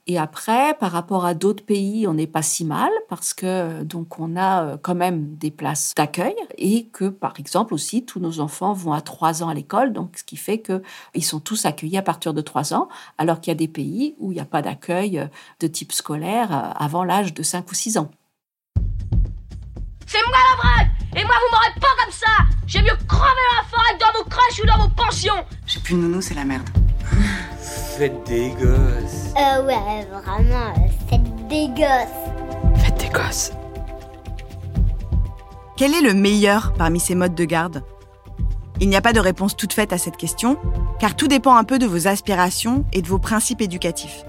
Et 0.05 0.17
après, 0.17 0.73
par 0.73 0.91
rapport 0.91 1.25
à 1.25 1.33
d'autres 1.33 1.63
pays, 1.63 2.07
on 2.07 2.13
n'est 2.13 2.27
pas 2.27 2.41
si 2.41 2.65
mal 2.65 2.91
parce 3.07 3.33
que 3.33 3.83
donc 3.83 4.19
on 4.19 4.35
a 4.35 4.63
euh, 4.63 4.77
quand 4.81 4.95
même 4.95 5.35
des 5.37 5.49
places 5.49 5.93
d'accueil 5.95 6.35
et 6.57 6.87
que 6.87 7.05
par 7.05 7.39
exemple 7.39 7.73
aussi 7.73 8.05
tous 8.05 8.19
nos 8.19 8.41
enfants 8.41 8.73
vont 8.73 8.91
à 8.91 8.99
3 8.99 9.43
ans 9.43 9.47
à 9.47 9.53
l'école, 9.53 9.93
donc 9.93 10.17
ce 10.17 10.25
qui 10.25 10.35
fait 10.35 10.57
que 10.57 10.83
ils 11.13 11.23
sont 11.23 11.39
tous 11.39 11.65
accueillis 11.65 11.97
à 11.97 12.01
partir 12.01 12.33
de 12.33 12.41
3 12.41 12.73
ans, 12.73 12.89
alors 13.17 13.39
qu'il 13.39 13.51
y 13.51 13.55
a 13.55 13.57
des 13.57 13.69
pays 13.69 14.15
où 14.19 14.33
il 14.33 14.35
n'y 14.35 14.41
a 14.41 14.45
pas 14.45 14.61
d'accueil 14.61 15.19
euh, 15.19 15.27
de 15.61 15.67
type 15.67 15.93
scolaire 15.93 16.51
euh, 16.51 16.71
avant 16.75 17.05
l'âge 17.05 17.33
de 17.33 17.41
5 17.41 17.71
ou 17.71 17.73
6 17.73 17.97
ans. 17.97 18.11
C'est 20.05 20.19
moi 20.27 20.37
la 20.51 20.61
vraie 20.61 20.91
Et 21.15 21.23
moi 21.23 21.35
vous 21.39 21.55
m'aurez 21.55 21.79
pas 21.79 22.03
comme 22.03 22.11
ça 22.11 22.43
J'ai 22.67 22.81
mieux 22.81 22.97
crever 23.07 23.41
dans 23.49 23.55
la 23.55 23.67
forêt 23.69 23.97
dans 24.01 24.19
vos 24.19 24.29
crèches 24.29 24.61
ou 24.61 24.67
dans 24.67 24.79
vos 24.79 24.89
pensions 24.89 25.45
J'ai 25.65 25.79
plus 25.79 25.95
de 25.95 25.99
nounou, 25.99 26.21
c'est 26.21 26.33
la 26.33 26.43
merde. 26.43 26.69
Faites 27.97 28.25
des 28.27 28.49
gosses. 28.49 29.33
Euh, 29.37 29.65
ouais, 29.65 30.07
vraiment, 30.11 30.73
euh, 30.77 30.89
faites 31.09 31.47
des 31.47 31.67
gosses. 31.69 32.83
Faites 32.83 32.99
des 32.99 33.09
gosses. 33.09 33.51
Quel 35.77 35.93
est 35.93 36.01
le 36.01 36.13
meilleur 36.13 36.73
parmi 36.73 36.99
ces 36.99 37.15
modes 37.15 37.35
de 37.35 37.45
garde? 37.45 37.83
Il 38.79 38.89
n'y 38.89 38.95
a 38.95 39.01
pas 39.01 39.13
de 39.13 39.19
réponse 39.19 39.55
toute 39.55 39.73
faite 39.73 39.93
à 39.93 39.97
cette 39.97 40.17
question, 40.17 40.57
car 40.99 41.15
tout 41.15 41.27
dépend 41.27 41.55
un 41.55 41.63
peu 41.63 41.79
de 41.79 41.85
vos 41.85 42.07
aspirations 42.07 42.85
et 42.93 43.01
de 43.01 43.07
vos 43.07 43.19
principes 43.19 43.61
éducatifs. 43.61 44.23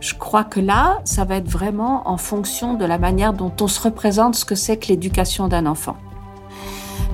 Je 0.00 0.14
crois 0.14 0.44
que 0.44 0.60
là, 0.60 1.00
ça 1.04 1.24
va 1.24 1.36
être 1.36 1.48
vraiment 1.48 2.08
en 2.08 2.16
fonction 2.16 2.74
de 2.74 2.84
la 2.84 2.98
manière 2.98 3.32
dont 3.32 3.52
on 3.60 3.66
se 3.66 3.80
représente 3.80 4.34
ce 4.34 4.44
que 4.44 4.54
c'est 4.54 4.76
que 4.76 4.88
l'éducation 4.88 5.48
d'un 5.48 5.66
enfant. 5.66 5.96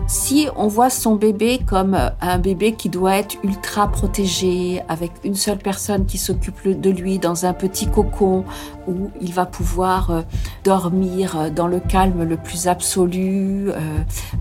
Si 0.06 0.48
on 0.54 0.68
voit 0.68 0.90
son 0.90 1.16
bébé 1.16 1.60
comme 1.66 1.94
euh, 1.94 2.10
un 2.20 2.38
bébé 2.38 2.72
qui 2.72 2.90
doit 2.90 3.16
être 3.16 3.36
ultra 3.42 3.88
protégé, 3.88 4.82
avec 4.88 5.12
une 5.24 5.34
seule 5.34 5.58
personne 5.58 6.04
qui 6.04 6.18
s'occupe 6.18 6.68
de 6.68 6.90
lui 6.90 7.18
dans 7.18 7.46
un 7.46 7.54
petit 7.54 7.86
cocon 7.86 8.44
où 8.86 9.10
il 9.22 9.32
va 9.32 9.46
pouvoir 9.46 10.10
euh, 10.10 10.22
dormir 10.62 11.38
euh, 11.38 11.50
dans 11.50 11.66
le 11.66 11.80
calme 11.80 12.22
le 12.22 12.36
plus 12.36 12.68
absolu, 12.68 13.70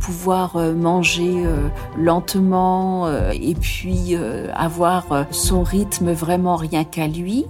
pouvoir 0.02 0.58
manger 0.58 1.44
lentement 1.98 3.08
et 3.32 3.56
puis 3.56 4.16
avoir 4.54 5.26
son 5.32 5.64
rythme 5.64 6.12
vraiment 6.12 6.56
rien 6.56 6.84
qu'à 6.84 7.08
lui. 7.08 7.46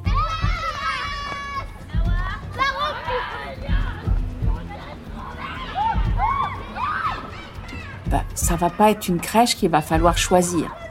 Ça 8.35 8.55
va 8.55 8.69
pas 8.69 8.91
être 8.91 9.07
une 9.07 9.19
crèche 9.19 9.55
qu'il 9.55 9.69
va 9.69 9.81
falloir 9.81 10.17
choisir. 10.17 10.82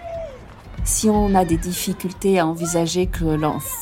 Si 0.84 1.08
on 1.08 1.36
a 1.36 1.44
des 1.44 1.56
difficultés 1.56 2.40
à 2.40 2.46
envisager 2.46 3.06
que 3.06 3.38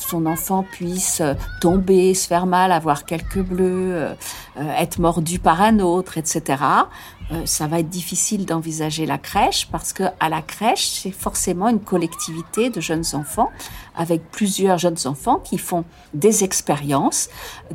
son 0.06 0.26
enfant 0.26 0.64
puisse 0.70 1.22
euh, 1.22 1.32
tomber, 1.60 2.12
se 2.12 2.26
faire 2.26 2.44
mal, 2.44 2.72
avoir 2.72 3.06
quelques 3.06 3.40
bleus, 3.40 3.94
euh, 3.94 4.14
euh, 4.58 4.72
être 4.76 4.98
mordu 4.98 5.38
par 5.38 5.62
un 5.62 5.78
autre, 5.78 6.18
etc., 6.18 6.62
ça 7.44 7.68
va 7.68 7.78
être 7.78 7.88
difficile 7.88 8.44
d'envisager 8.44 9.06
la 9.06 9.16
crèche 9.16 9.68
parce 9.70 9.92
que 9.92 10.02
à 10.18 10.28
la 10.28 10.42
crèche, 10.42 10.88
c'est 10.88 11.12
forcément 11.12 11.68
une 11.68 11.78
collectivité 11.78 12.70
de 12.70 12.80
jeunes 12.80 13.04
enfants 13.12 13.52
avec 13.94 14.32
plusieurs 14.32 14.78
jeunes 14.78 14.96
enfants 15.04 15.38
qui 15.38 15.56
font 15.56 15.84
des 16.12 16.42
expériences 16.42 17.28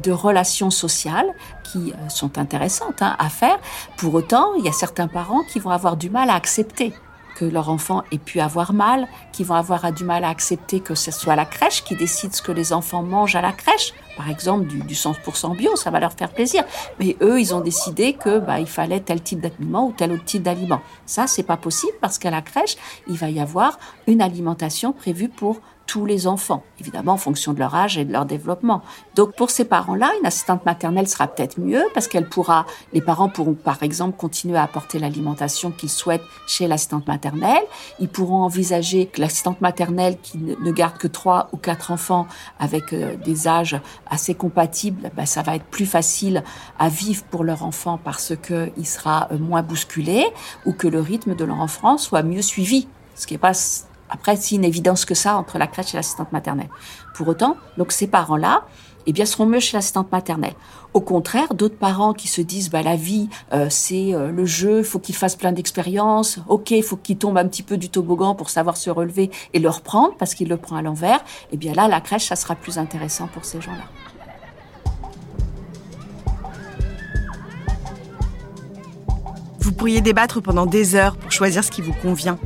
de 0.03 0.11
relations 0.11 0.71
sociales 0.71 1.33
qui 1.63 1.93
sont 2.09 2.37
intéressantes 2.37 3.01
hein, 3.01 3.15
à 3.17 3.29
faire. 3.29 3.57
Pour 3.95 4.13
autant, 4.13 4.55
il 4.59 4.65
y 4.65 4.67
a 4.67 4.73
certains 4.73 5.07
parents 5.07 5.43
qui 5.43 5.59
vont 5.59 5.71
avoir 5.71 5.95
du 5.95 6.09
mal 6.09 6.29
à 6.29 6.33
accepter 6.33 6.91
que 7.35 7.45
leur 7.45 7.69
enfant 7.69 8.03
ait 8.11 8.17
pu 8.17 8.39
avoir 8.39 8.73
mal, 8.73 9.07
qui 9.31 9.43
vont 9.43 9.55
avoir 9.55 9.91
du 9.91 10.03
mal 10.03 10.23
à 10.23 10.29
accepter 10.29 10.79
que 10.79 10.95
ce 10.95 11.11
soit 11.11 11.35
la 11.35 11.45
crèche 11.45 11.83
qui 11.83 11.95
décide 11.95 12.33
ce 12.33 12.41
que 12.41 12.51
les 12.51 12.73
enfants 12.73 13.03
mangent 13.03 13.35
à 13.35 13.41
la 13.41 13.51
crèche. 13.51 13.93
Par 14.17 14.29
exemple, 14.29 14.65
du, 14.65 14.79
du 14.79 14.93
100% 14.93 15.57
bio, 15.57 15.75
ça 15.75 15.91
va 15.91 15.99
leur 15.99 16.13
faire 16.13 16.31
plaisir. 16.31 16.63
Mais 16.99 17.17
eux, 17.21 17.39
ils 17.39 17.53
ont 17.53 17.59
décidé 17.59 18.13
que 18.13 18.39
bah, 18.39 18.59
il 18.59 18.67
fallait 18.67 19.01
tel 19.01 19.21
type 19.21 19.41
d'aliment 19.41 19.87
ou 19.87 19.91
tel 19.91 20.13
autre 20.13 20.23
type 20.23 20.41
d'aliment. 20.41 20.81
Ça, 21.05 21.27
c'est 21.27 21.43
pas 21.43 21.57
possible 21.57 21.93
parce 22.01 22.17
qu'à 22.17 22.31
la 22.31 22.41
crèche, 22.41 22.77
il 23.07 23.17
va 23.17 23.29
y 23.29 23.39
avoir 23.39 23.77
une 24.07 24.21
alimentation 24.21 24.93
prévue 24.93 25.29
pour 25.29 25.59
tous 25.87 26.05
les 26.05 26.27
enfants, 26.27 26.63
évidemment 26.79 27.13
en 27.13 27.17
fonction 27.17 27.53
de 27.53 27.59
leur 27.59 27.75
âge 27.75 27.97
et 27.97 28.05
de 28.05 28.11
leur 28.11 28.25
développement. 28.25 28.81
Donc 29.15 29.35
pour 29.35 29.49
ces 29.49 29.65
parents-là, 29.65 30.11
une 30.19 30.25
assistante 30.25 30.65
maternelle 30.65 31.07
sera 31.07 31.27
peut-être 31.27 31.59
mieux 31.59 31.83
parce 31.93 32.07
qu'elle 32.07 32.27
pourra, 32.27 32.65
les 32.93 33.01
parents 33.01 33.29
pourront 33.29 33.53
par 33.53 33.83
exemple 33.83 34.17
continuer 34.17 34.57
à 34.57 34.63
apporter 34.63 34.99
l'alimentation 34.99 35.71
qu'ils 35.71 35.89
souhaitent 35.89 36.23
chez 36.47 36.67
l'assistante 36.67 37.07
maternelle. 37.07 37.63
Ils 37.99 38.09
pourront 38.09 38.43
envisager 38.43 39.05
que 39.05 39.21
l'assistante 39.21 39.61
maternelle 39.61 40.17
qui 40.21 40.37
ne 40.37 40.71
garde 40.71 40.97
que 40.97 41.07
trois 41.07 41.49
ou 41.51 41.57
quatre 41.57 41.91
enfants 41.91 42.27
avec 42.59 42.93
euh, 42.93 43.15
des 43.17 43.47
âges 43.47 43.79
assez 44.07 44.35
compatibles, 44.35 45.11
ben, 45.15 45.25
ça 45.25 45.41
va 45.41 45.55
être 45.55 45.65
plus 45.65 45.85
facile 45.85 46.43
à 46.79 46.89
vivre 46.89 47.23
pour 47.25 47.43
leur 47.43 47.63
enfant 47.63 47.99
parce 48.03 48.33
qu'il 48.35 48.87
sera 48.87 49.27
euh, 49.31 49.37
moins 49.37 49.61
bousculé 49.61 50.25
ou 50.65 50.73
que 50.73 50.87
le 50.87 50.99
rythme 50.99 51.35
de 51.35 51.45
leur 51.45 51.59
enfant 51.59 51.97
soit 51.97 52.23
mieux 52.23 52.41
suivi. 52.41 52.87
Ce 53.15 53.27
qui 53.27 53.35
est 53.35 53.39
pas 53.39 53.53
après, 54.09 54.35
c'est 54.35 54.55
une 54.55 54.65
évidence 54.65 55.05
que 55.05 55.15
ça 55.15 55.35
entre 55.37 55.57
la 55.57 55.67
crèche 55.67 55.93
et 55.93 55.97
l'assistante 55.97 56.31
maternelle. 56.31 56.69
Pour 57.15 57.27
autant, 57.27 57.57
donc 57.77 57.91
ces 57.91 58.07
parents-là, 58.07 58.65
eh 59.07 59.13
bien, 59.13 59.25
seront 59.25 59.45
mieux 59.45 59.59
chez 59.59 59.77
l'assistante 59.77 60.11
maternelle. 60.11 60.53
Au 60.93 61.01
contraire, 61.01 61.53
d'autres 61.53 61.77
parents 61.77 62.13
qui 62.13 62.27
se 62.27 62.41
disent, 62.41 62.69
bah, 62.69 62.81
la 62.81 62.95
vie, 62.95 63.29
euh, 63.53 63.67
c'est 63.69 64.13
euh, 64.13 64.31
le 64.31 64.45
jeu, 64.45 64.81
faut 64.81 64.99
qu'ils 64.99 65.15
fassent 65.15 65.35
plein 65.35 65.51
d'expériences. 65.51 66.39
Ok, 66.47 66.73
faut 66.83 66.97
qu'ils 66.97 67.17
tombent 67.17 67.37
un 67.37 67.47
petit 67.47 67.63
peu 67.63 67.77
du 67.77 67.89
toboggan 67.89 68.33
pour 68.35 68.49
savoir 68.49 68.77
se 68.77 68.89
relever 68.89 69.29
et 69.53 69.59
le 69.59 69.69
reprendre 69.69 70.15
parce 70.17 70.33
qu'il 70.33 70.47
le 70.47 70.57
prend 70.57 70.75
à 70.75 70.81
l'envers. 70.81 71.23
Eh 71.51 71.57
bien, 71.57 71.73
là, 71.73 71.87
la 71.87 72.01
crèche, 72.01 72.25
ça 72.25 72.35
sera 72.35 72.55
plus 72.55 72.77
intéressant 72.77 73.27
pour 73.27 73.45
ces 73.45 73.61
gens-là. 73.61 73.83
Vous 79.59 79.71
pourriez 79.71 80.01
débattre 80.01 80.41
pendant 80.41 80.65
des 80.65 80.95
heures 80.95 81.17
pour 81.17 81.31
choisir 81.31 81.63
ce 81.63 81.71
qui 81.71 81.81
vous 81.81 81.93
convient. 81.93 82.39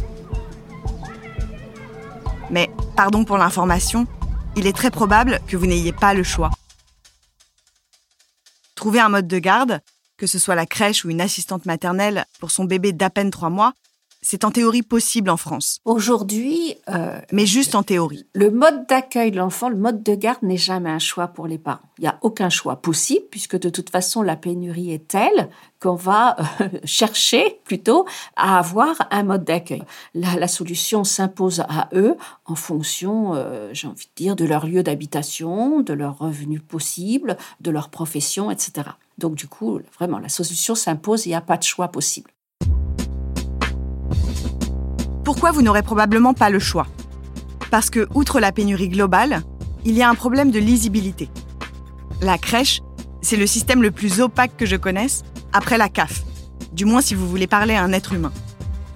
Mais, 2.52 2.70
pardon 2.96 3.26
pour 3.26 3.38
l'information, 3.38 4.08
il 4.56 4.68
est 4.68 4.76
très 4.76 4.92
probable 4.92 5.40
que 5.48 5.58
vous 5.58 5.68
n'ayez 5.68 5.94
pas 5.94 6.14
le 6.14 6.24
choix. 6.24 6.50
Trouver 8.76 9.00
un 9.00 9.10
mode 9.10 9.28
de 9.28 9.40
garde, 9.40 9.82
que 10.18 10.28
ce 10.28 10.40
soit 10.40 10.56
la 10.56 10.66
crèche 10.66 11.06
ou 11.06 11.10
une 11.10 11.22
assistante 11.22 11.66
maternelle 11.66 12.26
pour 12.40 12.52
son 12.52 12.66
bébé 12.66 12.92
d'à 12.92 13.10
peine 13.10 13.32
trois 13.32 13.50
mois, 13.50 13.74
c'est 14.22 14.44
en 14.44 14.52
théorie 14.52 14.82
possible 14.82 15.30
en 15.30 15.38
France. 15.38 15.80
Aujourd'hui, 15.86 16.76
euh, 16.90 17.20
mais 17.32 17.46
juste 17.46 17.76
en 17.76 17.84
théorie. 17.84 18.26
Le 18.34 18.52
mode 18.52 18.86
d'accueil 18.88 19.32
de 19.32 19.38
l'enfant, 19.38 19.70
le 19.70 19.78
mode 19.78 20.04
de 20.04 20.16
garde 20.16 20.44
n'est 20.44 20.58
jamais 20.58 20.90
un 20.90 21.00
choix 21.00 21.28
pour 21.28 21.48
les 21.48 21.58
parents. 21.58 21.80
Il 21.98 22.02
n'y 22.02 22.08
a 22.08 22.20
aucun 22.22 22.50
choix 22.50 22.78
possible 22.78 23.26
puisque 23.32 23.58
de 23.58 23.70
toute 23.70 23.90
façon 23.90 24.22
la 24.22 24.36
pénurie 24.36 24.92
est 24.92 25.08
telle 25.08 25.50
qu'on 25.80 25.96
va 25.96 26.36
euh, 26.62 26.70
chercher 26.84 27.60
plutôt 27.64 28.06
à 28.36 28.60
avoir 28.60 29.08
un 29.12 29.24
mode 29.24 29.46
d'accueil. 29.46 29.84
La, 30.14 30.36
la, 30.36 30.48
solution 30.48 31.04
s'impose 31.04 31.62
à 31.62 31.90
eux 31.94 32.18
en 32.46 32.56
fonction, 32.56 33.36
euh, 33.36 33.70
j'ai 33.74 33.88
envie 33.88 34.06
de 34.06 34.24
dire, 34.24 34.36
de 34.36 34.46
leur 34.46 34.68
lieu 34.68 34.84
d'habitation, 34.84 35.80
de 35.80 35.94
leurs 35.94 36.18
revenus 36.18 36.62
possibles, 36.62 37.38
de 37.62 37.72
leur 37.72 37.90
profession, 37.90 38.52
etc. 38.52 38.90
Donc 39.18 39.36
du 39.36 39.48
coup, 39.48 39.80
vraiment, 39.98 40.20
la 40.20 40.30
solution 40.30 40.76
s'impose, 40.76 41.26
il 41.26 41.30
n'y 41.30 41.36
a 41.36 41.42
pas 41.42 41.58
de 41.58 41.64
choix 41.64 41.88
possible. 41.88 42.32
Pourquoi 45.30 45.52
vous 45.52 45.62
n'aurez 45.62 45.84
probablement 45.84 46.34
pas 46.34 46.50
le 46.50 46.58
choix 46.58 46.88
Parce 47.70 47.92
que, 47.92 48.08
outre 48.16 48.40
la 48.40 48.52
pénurie 48.52 48.90
globale, 48.90 49.44
il 49.86 49.96
y 49.96 50.02
a 50.02 50.10
un 50.10 50.16
problème 50.16 50.50
de 50.50 50.58
lisibilité. 50.58 51.30
La 52.20 52.40
crèche, 52.40 52.82
c'est 53.22 53.38
le 53.38 53.46
système 53.46 53.84
le 53.84 53.92
plus 53.92 54.22
opaque 54.22 54.58
que 54.58 54.66
je 54.66 54.76
connaisse, 54.76 55.22
après 55.54 55.78
la 55.78 55.88
CAF, 55.88 56.24
du 56.74 56.86
moins 56.86 57.02
si 57.02 57.14
vous 57.14 57.30
voulez 57.30 57.46
parler 57.46 57.76
à 57.76 57.84
un 57.84 57.94
être 57.94 58.14
humain. 58.14 58.34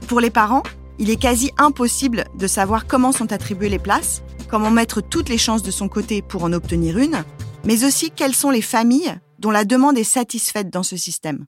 Pour 0.08 0.22
les 0.22 0.32
parents, 0.32 0.63
il 0.98 1.12
est 1.12 1.22
quasi 1.22 1.52
impossible 1.60 2.24
de 2.36 2.48
savoir 2.48 2.88
comment 2.88 3.12
sont 3.12 3.32
attribuées 3.32 3.69
les 3.69 3.78
places, 3.78 4.24
comment 4.50 4.72
mettre 4.72 5.02
toutes 5.02 5.30
les 5.30 5.38
chances 5.38 5.62
de 5.62 5.69
son 5.69 5.88
côté 5.88 6.24
pour 6.24 6.46
en 6.46 6.52
obtenir 6.52 6.98
une, 6.98 7.24
mais 7.63 7.84
aussi 7.84 8.10
quelles 8.10 8.34
sont 8.34 8.50
les 8.50 8.63
familles 8.63 9.19
dont 9.38 9.52
la 9.52 9.65
demande 9.65 10.00
est 10.00 10.04
satisfaite 10.04 10.72
dans 10.72 10.82
ce 10.82 10.98
système. 10.98 11.46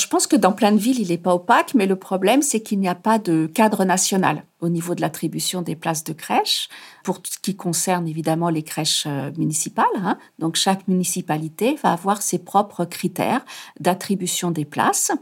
Je 0.00 0.06
pense 0.06 0.26
que 0.26 0.36
dans 0.36 0.52
plein 0.52 0.72
de 0.72 0.78
villes, 0.78 0.98
il 0.98 1.08
n'est 1.08 1.18
pas 1.18 1.34
opaque, 1.34 1.74
mais 1.74 1.84
le 1.84 1.94
problème, 1.94 2.40
c'est 2.40 2.60
qu'il 2.60 2.80
n'y 2.80 2.88
a 2.88 2.94
pas 2.94 3.18
de 3.18 3.46
cadre 3.46 3.84
national 3.84 4.44
au 4.60 4.70
niveau 4.70 4.94
de 4.94 5.02
l'attribution 5.02 5.60
des 5.60 5.76
places 5.76 6.04
de 6.04 6.14
crèche, 6.14 6.70
pour 7.04 7.18
ce 7.22 7.38
qui 7.38 7.54
concerne 7.54 8.08
évidemment 8.08 8.48
les 8.48 8.62
crèches 8.62 9.04
euh, 9.06 9.30
municipales. 9.36 9.84
Hein. 9.96 10.16
Donc 10.38 10.56
chaque 10.56 10.88
municipalité 10.88 11.78
va 11.82 11.92
avoir 11.92 12.22
ses 12.22 12.38
propres 12.38 12.86
critères 12.86 13.44
d'attribution 13.78 14.50
des 14.50 14.64
places 14.64 15.12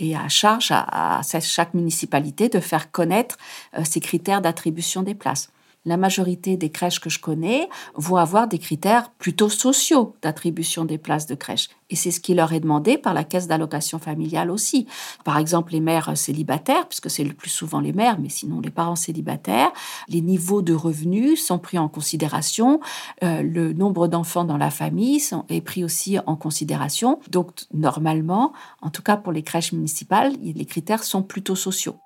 et 0.00 0.16
à 0.16 0.28
charge 0.28 0.72
à, 0.72 1.20
chaque 1.40 1.74
municipalité 1.74 2.48
de 2.48 2.58
faire 2.58 2.90
connaître 2.90 3.36
euh, 3.78 3.82
ces 3.84 4.00
critères 4.00 4.42
d'attribution 4.42 5.02
des 5.02 5.14
places 5.14 5.50
la 5.84 5.96
majorité 5.96 6.56
des 6.56 6.70
crèches 6.70 7.00
que 7.00 7.10
je 7.10 7.18
connais 7.18 7.68
vont 7.94 8.16
avoir 8.16 8.48
des 8.48 8.58
critères 8.58 9.10
plutôt 9.10 9.48
sociaux 9.48 10.16
d'attribution 10.22 10.84
des 10.84 10.98
places 10.98 11.26
de 11.26 11.34
crèche. 11.34 11.68
Et 11.90 11.96
c'est 11.96 12.10
ce 12.10 12.20
qui 12.20 12.34
leur 12.34 12.52
est 12.52 12.60
demandé 12.60 12.96
par 12.96 13.12
la 13.14 13.24
caisse 13.24 13.46
d'allocation 13.46 13.98
familiale 13.98 14.50
aussi. 14.50 14.86
Par 15.22 15.38
exemple, 15.38 15.72
les 15.72 15.80
mères 15.80 16.16
célibataires, 16.16 16.88
puisque 16.88 17.10
c'est 17.10 17.24
le 17.24 17.34
plus 17.34 17.50
souvent 17.50 17.80
les 17.80 17.92
mères, 17.92 18.18
mais 18.18 18.30
sinon 18.30 18.60
les 18.60 18.70
parents 18.70 18.96
célibataires, 18.96 19.70
les 20.08 20.20
niveaux 20.20 20.62
de 20.62 20.72
revenus 20.72 21.44
sont 21.44 21.58
pris 21.58 21.78
en 21.78 21.88
considération, 21.88 22.80
euh, 23.22 23.42
le 23.42 23.72
nombre 23.72 24.08
d'enfants 24.08 24.44
dans 24.44 24.56
la 24.56 24.70
famille 24.70 25.22
est 25.48 25.60
pris 25.60 25.84
aussi 25.84 26.18
en 26.26 26.36
considération. 26.36 27.20
Donc, 27.30 27.50
normalement, 27.72 28.52
en 28.80 28.90
tout 28.90 29.02
cas 29.02 29.16
pour 29.16 29.32
les 29.32 29.42
crèches 29.42 29.72
municipales, 29.72 30.32
les 30.42 30.64
critères 30.64 31.04
sont 31.04 31.22
plutôt 31.22 31.56
sociaux. 31.56 31.96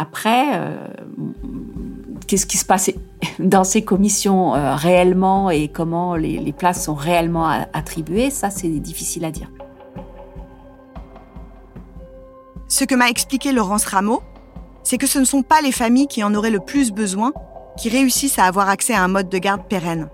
Après, 0.00 0.52
euh, 0.54 0.78
qu'est-ce 2.26 2.46
qui 2.46 2.56
se 2.56 2.64
passe 2.64 2.90
dans 3.38 3.64
ces 3.64 3.82
commissions 3.82 4.54
euh, 4.54 4.74
réellement 4.74 5.50
et 5.50 5.68
comment 5.68 6.16
les, 6.16 6.54
places 6.54 6.86
sont 6.86 6.94
réellement 6.94 7.46
attribuées, 7.74 8.30
ça 8.30 8.48
c'est 8.48 8.70
difficile 8.70 9.26
à 9.26 9.30
dire. 9.30 9.50
Ce 12.66 12.84
que 12.84 12.94
m'a 12.94 13.10
expliqué 13.10 13.52
Laurence 13.52 13.84
Rameau, 13.84 14.22
c'est 14.84 14.96
que 14.96 15.06
ce 15.06 15.18
ne 15.18 15.24
sont 15.26 15.42
pas 15.42 15.60
les 15.60 15.70
familles 15.70 16.06
qui 16.06 16.24
en 16.24 16.34
auraient 16.34 16.50
le 16.50 16.60
plus 16.60 16.92
besoin 16.92 17.34
qui 17.76 17.90
réussissent 17.90 18.38
à 18.38 18.44
avoir 18.44 18.70
accès 18.70 18.94
à 18.94 19.02
un 19.04 19.08
mode 19.08 19.28
de 19.28 19.36
garde 19.36 19.68
pérenne. 19.68 20.08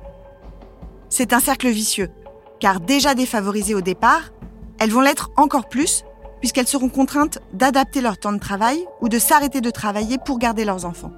C'est 1.11 1.33
un 1.33 1.39
cercle 1.39 1.69
vicieux, 1.69 2.11
car 2.59 2.81
déjà 2.81 3.15
défavorisées 3.15 3.77
au 3.77 3.83
départ, 3.83 4.33
elles 4.81 4.91
vont 4.91 5.01
l'être 5.01 5.31
encore 5.37 5.69
plus 5.69 6.05
puisqu'elles 6.41 6.67
seront 6.67 6.89
contraintes 6.89 7.39
d'adapter 7.53 8.01
leur 8.01 8.19
temps 8.19 8.33
de 8.33 8.39
travail 8.39 8.85
ou 9.01 9.09
de 9.09 9.19
s'arrêter 9.19 9.61
de 9.61 9.71
travailler 9.71 10.19
pour 10.19 10.39
garder 10.39 10.65
leurs 10.65 10.85
enfants. 10.85 11.13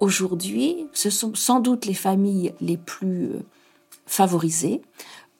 Aujourd'hui, 0.00 0.86
ce 0.92 1.10
sont 1.10 1.34
sans 1.34 1.60
doute 1.60 1.84
les 1.84 1.94
familles 1.94 2.54
les 2.60 2.76
plus 2.76 3.30
euh, 3.30 3.42
favorisées 4.06 4.80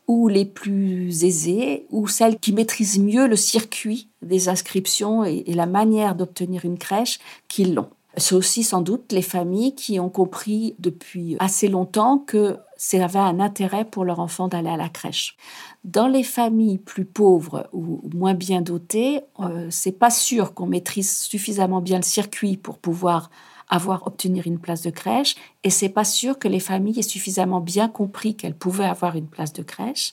ou 0.08 0.26
les 0.26 0.44
plus 0.44 1.24
aisées 1.24 1.86
ou 1.90 2.08
celles 2.08 2.38
qui 2.38 2.52
maîtrisent 2.52 2.98
mieux 2.98 3.28
le 3.28 3.36
circuit 3.36 4.08
des 4.22 4.48
inscriptions 4.48 5.22
et, 5.24 5.44
la 5.46 5.66
manière 5.66 6.14
d'obtenir 6.14 6.64
une 6.64 6.78
crèche 6.78 7.20
qui 7.46 7.66
l'ont. 7.66 7.90
C'est 8.18 8.34
aussi 8.34 8.62
sans 8.62 8.80
doute 8.80 9.12
les 9.12 9.22
familles 9.22 9.74
qui 9.74 10.00
ont 10.00 10.08
compris 10.08 10.74
depuis 10.78 11.36
assez 11.38 11.68
longtemps 11.68 12.18
que 12.18 12.58
ça 12.76 13.04
avait 13.04 13.18
un 13.18 13.40
intérêt 13.40 13.84
pour 13.84 14.04
leur 14.04 14.20
enfant 14.20 14.48
d'aller 14.48 14.70
à 14.70 14.76
la 14.76 14.88
crèche. 14.88 15.36
Dans 15.84 16.06
les 16.06 16.22
familles 16.22 16.78
plus 16.78 17.04
pauvres 17.04 17.68
ou 17.72 18.00
moins 18.14 18.34
bien 18.34 18.60
dotées, 18.60 19.20
euh, 19.40 19.66
c'est 19.70 19.92
pas 19.92 20.10
sûr 20.10 20.54
qu'on 20.54 20.66
maîtrise 20.66 21.16
suffisamment 21.16 21.80
bien 21.80 21.98
le 21.98 22.04
circuit 22.04 22.56
pour 22.56 22.78
pouvoir 22.78 23.30
avoir 23.68 24.06
obtenir 24.06 24.46
une 24.46 24.58
place 24.58 24.82
de 24.82 24.90
crèche 24.90 25.36
et 25.62 25.70
c'est 25.70 25.88
pas 25.88 26.04
sûr 26.04 26.38
que 26.38 26.48
les 26.48 26.60
familles 26.60 26.98
aient 26.98 27.02
suffisamment 27.02 27.60
bien 27.60 27.88
compris 27.88 28.34
qu'elles 28.34 28.56
pouvaient 28.56 28.84
avoir 28.84 29.16
une 29.16 29.26
place 29.26 29.52
de 29.52 29.62
crèche 29.62 30.12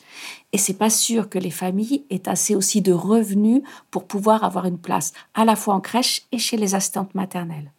et 0.52 0.58
c'est 0.58 0.74
pas 0.78 0.90
sûr 0.90 1.30
que 1.30 1.40
les 1.40 1.52
familles 1.52 2.04
aient 2.10 2.28
assez 2.28 2.56
aussi 2.56 2.82
de 2.82 2.92
revenus 2.92 3.62
pour 3.92 4.06
pouvoir 4.06 4.44
avoir 4.44 4.66
une 4.66 4.78
place 4.78 5.14
à 5.34 5.46
la 5.46 5.56
fois 5.56 5.74
en 5.74 5.82
crèche 5.82 6.24
et 6.32 6.38
chez 6.38 6.58
les 6.58 6.76
assistantes 6.76 7.16
maternelles 7.16 7.72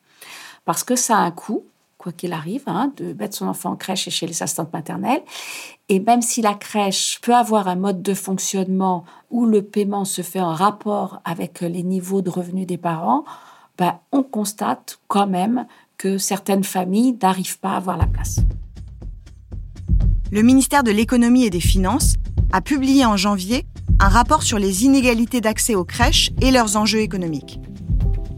parce 0.66 0.84
que 0.84 0.94
ça 0.94 1.16
a 1.16 1.20
un 1.20 1.30
coût 1.30 1.64
quoi 1.96 2.12
qu'il 2.12 2.34
arrive, 2.34 2.62
hein, 2.66 2.92
de 2.98 3.14
mettre 3.14 3.36
son 3.36 3.48
enfant 3.48 3.70
en 3.70 3.76
crèche 3.76 4.06
et 4.06 4.10
chez 4.10 4.26
les 4.26 4.42
assistantes 4.42 4.72
maternelles. 4.72 5.22
Et 5.88 5.98
même 5.98 6.20
si 6.20 6.42
la 6.42 6.54
crèche 6.54 7.18
peut 7.22 7.34
avoir 7.34 7.68
un 7.68 7.74
mode 7.74 8.02
de 8.02 8.12
fonctionnement 8.12 9.04
où 9.30 9.46
le 9.46 9.62
paiement 9.62 10.04
se 10.04 10.20
fait 10.22 10.40
en 10.40 10.52
rapport 10.52 11.20
avec 11.24 11.62
les 11.62 11.82
niveaux 11.82 12.20
de 12.20 12.28
revenus 12.28 12.66
des 12.66 12.76
parents, 12.76 13.24
ben, 13.78 13.98
on 14.12 14.22
constate 14.22 14.98
quand 15.08 15.26
même 15.26 15.66
que 15.96 16.18
certaines 16.18 16.64
familles 16.64 17.16
n'arrivent 17.22 17.58
pas 17.58 17.70
à 17.70 17.76
avoir 17.76 17.96
la 17.96 18.06
place. 18.06 18.40
Le 20.30 20.42
ministère 20.42 20.82
de 20.82 20.90
l'économie 20.90 21.44
et 21.44 21.50
des 21.50 21.60
finances 21.60 22.14
a 22.52 22.60
publié 22.60 23.06
en 23.06 23.16
janvier 23.16 23.64
un 24.00 24.08
rapport 24.08 24.42
sur 24.42 24.58
les 24.58 24.84
inégalités 24.84 25.40
d'accès 25.40 25.74
aux 25.74 25.84
crèches 25.84 26.30
et 26.40 26.50
leurs 26.50 26.76
enjeux 26.76 27.00
économiques. 27.00 27.58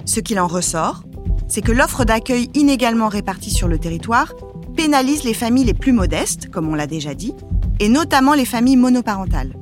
Ce 0.04 0.20
qu'il 0.20 0.38
en 0.38 0.46
ressort, 0.46 1.02
c'est 1.48 1.62
que 1.62 1.72
l'offre 1.72 2.04
d'accueil 2.04 2.50
inégalement 2.54 3.08
répartie 3.08 3.50
sur 3.50 3.68
le 3.68 3.78
territoire 3.78 4.34
pénalise 4.76 5.24
les 5.24 5.34
familles 5.34 5.64
les 5.64 5.74
plus 5.74 5.92
modestes, 5.92 6.50
comme 6.50 6.68
on 6.68 6.74
l'a 6.74 6.86
déjà 6.86 7.14
dit, 7.14 7.34
et 7.80 7.88
notamment 7.88 8.34
les 8.34 8.44
familles 8.44 8.76
monoparentales. 8.76 9.54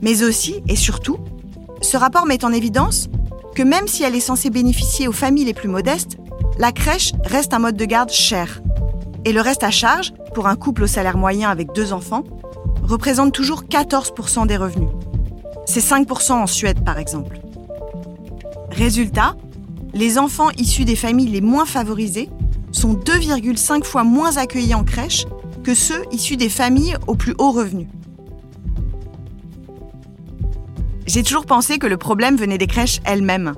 Mais 0.00 0.22
aussi, 0.22 0.62
et 0.68 0.76
surtout, 0.76 1.18
ce 1.80 1.96
rapport 1.96 2.26
met 2.26 2.44
en 2.44 2.52
évidence 2.52 3.08
que 3.54 3.62
même 3.62 3.86
si 3.86 4.02
elle 4.02 4.14
est 4.14 4.20
censée 4.20 4.50
bénéficier 4.50 5.08
aux 5.08 5.12
familles 5.12 5.44
les 5.44 5.54
plus 5.54 5.68
modestes, 5.68 6.16
la 6.58 6.72
crèche 6.72 7.12
reste 7.24 7.54
un 7.54 7.58
mode 7.58 7.76
de 7.76 7.84
garde 7.84 8.10
cher. 8.10 8.62
Et 9.24 9.32
le 9.32 9.40
reste 9.40 9.62
à 9.62 9.70
charge, 9.70 10.12
pour 10.34 10.46
un 10.46 10.56
couple 10.56 10.84
au 10.84 10.86
salaire 10.86 11.16
moyen 11.16 11.50
avec 11.50 11.72
deux 11.72 11.92
enfants, 11.92 12.24
représente 12.82 13.32
toujours 13.32 13.64
14% 13.64 14.46
des 14.46 14.56
revenus. 14.56 14.88
C'est 15.66 15.80
5% 15.80 16.32
en 16.32 16.46
Suède, 16.46 16.84
par 16.84 16.98
exemple. 16.98 17.40
Résultat, 18.70 19.36
les 19.94 20.18
enfants 20.18 20.50
issus 20.56 20.84
des 20.84 20.96
familles 20.96 21.28
les 21.28 21.40
moins 21.40 21.66
favorisées 21.66 22.30
sont 22.70 22.94
2,5 22.94 23.84
fois 23.84 24.04
moins 24.04 24.36
accueillis 24.36 24.74
en 24.74 24.84
crèche 24.84 25.26
que 25.62 25.74
ceux 25.74 26.02
issus 26.10 26.36
des 26.36 26.48
familles 26.48 26.96
aux 27.06 27.14
plus 27.14 27.34
hauts 27.38 27.52
revenus. 27.52 27.88
J'ai 31.06 31.22
toujours 31.22 31.46
pensé 31.46 31.78
que 31.78 31.86
le 31.86 31.96
problème 31.96 32.36
venait 32.36 32.58
des 32.58 32.66
crèches 32.66 33.00
elles-mêmes, 33.04 33.54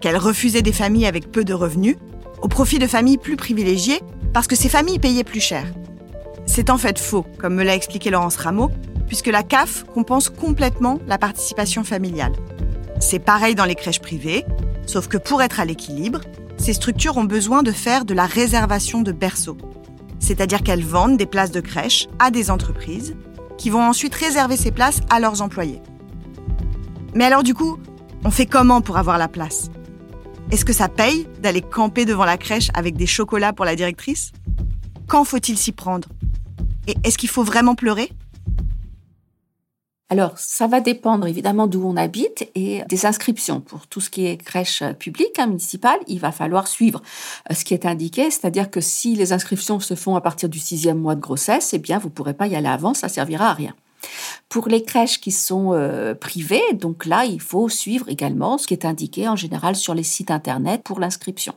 qu'elles 0.00 0.16
refusaient 0.16 0.62
des 0.62 0.72
familles 0.72 1.06
avec 1.06 1.32
peu 1.32 1.44
de 1.44 1.54
revenus 1.54 1.96
au 2.40 2.48
profit 2.48 2.78
de 2.78 2.86
familles 2.86 3.18
plus 3.18 3.36
privilégiées 3.36 4.00
parce 4.32 4.46
que 4.46 4.56
ces 4.56 4.68
familles 4.68 4.98
payaient 4.98 5.24
plus 5.24 5.40
cher. 5.40 5.66
C'est 6.46 6.70
en 6.70 6.78
fait 6.78 6.98
faux, 6.98 7.24
comme 7.38 7.54
me 7.54 7.64
l'a 7.64 7.74
expliqué 7.74 8.10
Laurence 8.10 8.36
Rameau, 8.36 8.70
puisque 9.06 9.28
la 9.28 9.42
CAF 9.42 9.84
compense 9.94 10.28
complètement 10.28 10.98
la 11.06 11.18
participation 11.18 11.84
familiale. 11.84 12.32
C'est 13.00 13.18
pareil 13.18 13.54
dans 13.54 13.64
les 13.64 13.74
crèches 13.74 14.00
privées, 14.00 14.44
Sauf 14.86 15.08
que 15.08 15.16
pour 15.16 15.42
être 15.42 15.60
à 15.60 15.64
l'équilibre, 15.64 16.20
ces 16.56 16.72
structures 16.72 17.16
ont 17.16 17.24
besoin 17.24 17.62
de 17.62 17.72
faire 17.72 18.04
de 18.04 18.14
la 18.14 18.26
réservation 18.26 19.02
de 19.02 19.12
berceaux. 19.12 19.58
C'est-à-dire 20.20 20.62
qu'elles 20.62 20.84
vendent 20.84 21.16
des 21.16 21.26
places 21.26 21.50
de 21.50 21.60
crèche 21.60 22.06
à 22.18 22.30
des 22.30 22.50
entreprises 22.50 23.14
qui 23.58 23.70
vont 23.70 23.82
ensuite 23.82 24.14
réserver 24.14 24.56
ces 24.56 24.70
places 24.70 25.00
à 25.10 25.20
leurs 25.20 25.42
employés. 25.42 25.80
Mais 27.14 27.24
alors 27.24 27.42
du 27.42 27.54
coup, 27.54 27.78
on 28.24 28.30
fait 28.30 28.46
comment 28.46 28.80
pour 28.80 28.96
avoir 28.96 29.18
la 29.18 29.28
place? 29.28 29.70
Est-ce 30.50 30.64
que 30.64 30.72
ça 30.72 30.88
paye 30.88 31.26
d'aller 31.42 31.62
camper 31.62 32.04
devant 32.04 32.24
la 32.24 32.36
crèche 32.36 32.70
avec 32.74 32.96
des 32.96 33.06
chocolats 33.06 33.52
pour 33.52 33.64
la 33.64 33.76
directrice? 33.76 34.32
Quand 35.06 35.24
faut-il 35.24 35.58
s'y 35.58 35.72
prendre? 35.72 36.08
Et 36.86 36.94
est-ce 37.04 37.18
qu'il 37.18 37.28
faut 37.28 37.44
vraiment 37.44 37.74
pleurer? 37.74 38.10
Alors, 40.14 40.38
ça 40.38 40.68
va 40.68 40.80
dépendre 40.80 41.26
évidemment 41.26 41.66
d'où 41.66 41.84
on 41.84 41.96
habite 41.96 42.48
et 42.54 42.84
des 42.88 43.04
inscriptions. 43.04 43.60
Pour 43.60 43.88
tout 43.88 44.00
ce 44.00 44.10
qui 44.10 44.26
est 44.26 44.36
crèche 44.36 44.84
publique, 45.00 45.40
hein, 45.40 45.48
municipale, 45.48 45.98
il 46.06 46.20
va 46.20 46.30
falloir 46.30 46.68
suivre 46.68 47.02
euh, 47.50 47.54
ce 47.54 47.64
qui 47.64 47.74
est 47.74 47.84
indiqué, 47.84 48.30
c'est-à-dire 48.30 48.70
que 48.70 48.80
si 48.80 49.16
les 49.16 49.32
inscriptions 49.32 49.80
se 49.80 49.96
font 49.96 50.14
à 50.14 50.20
partir 50.20 50.48
du 50.48 50.60
sixième 50.60 50.98
mois 50.98 51.16
de 51.16 51.20
grossesse, 51.20 51.74
eh 51.74 51.78
bien, 51.78 51.98
vous 51.98 52.10
ne 52.10 52.12
pourrez 52.12 52.34
pas 52.34 52.46
y 52.46 52.54
aller 52.54 52.68
avant, 52.68 52.94
ça 52.94 53.08
servira 53.08 53.50
à 53.50 53.54
rien. 53.54 53.74
Pour 54.48 54.68
les 54.68 54.84
crèches 54.84 55.20
qui 55.20 55.32
sont 55.32 55.72
euh, 55.72 56.14
privées, 56.14 56.62
donc 56.74 57.06
là, 57.06 57.24
il 57.24 57.40
faut 57.40 57.68
suivre 57.68 58.08
également 58.08 58.56
ce 58.56 58.68
qui 58.68 58.74
est 58.74 58.84
indiqué 58.84 59.26
en 59.26 59.34
général 59.34 59.74
sur 59.74 59.94
les 59.94 60.04
sites 60.04 60.30
Internet 60.30 60.84
pour 60.84 61.00
l'inscription. 61.00 61.54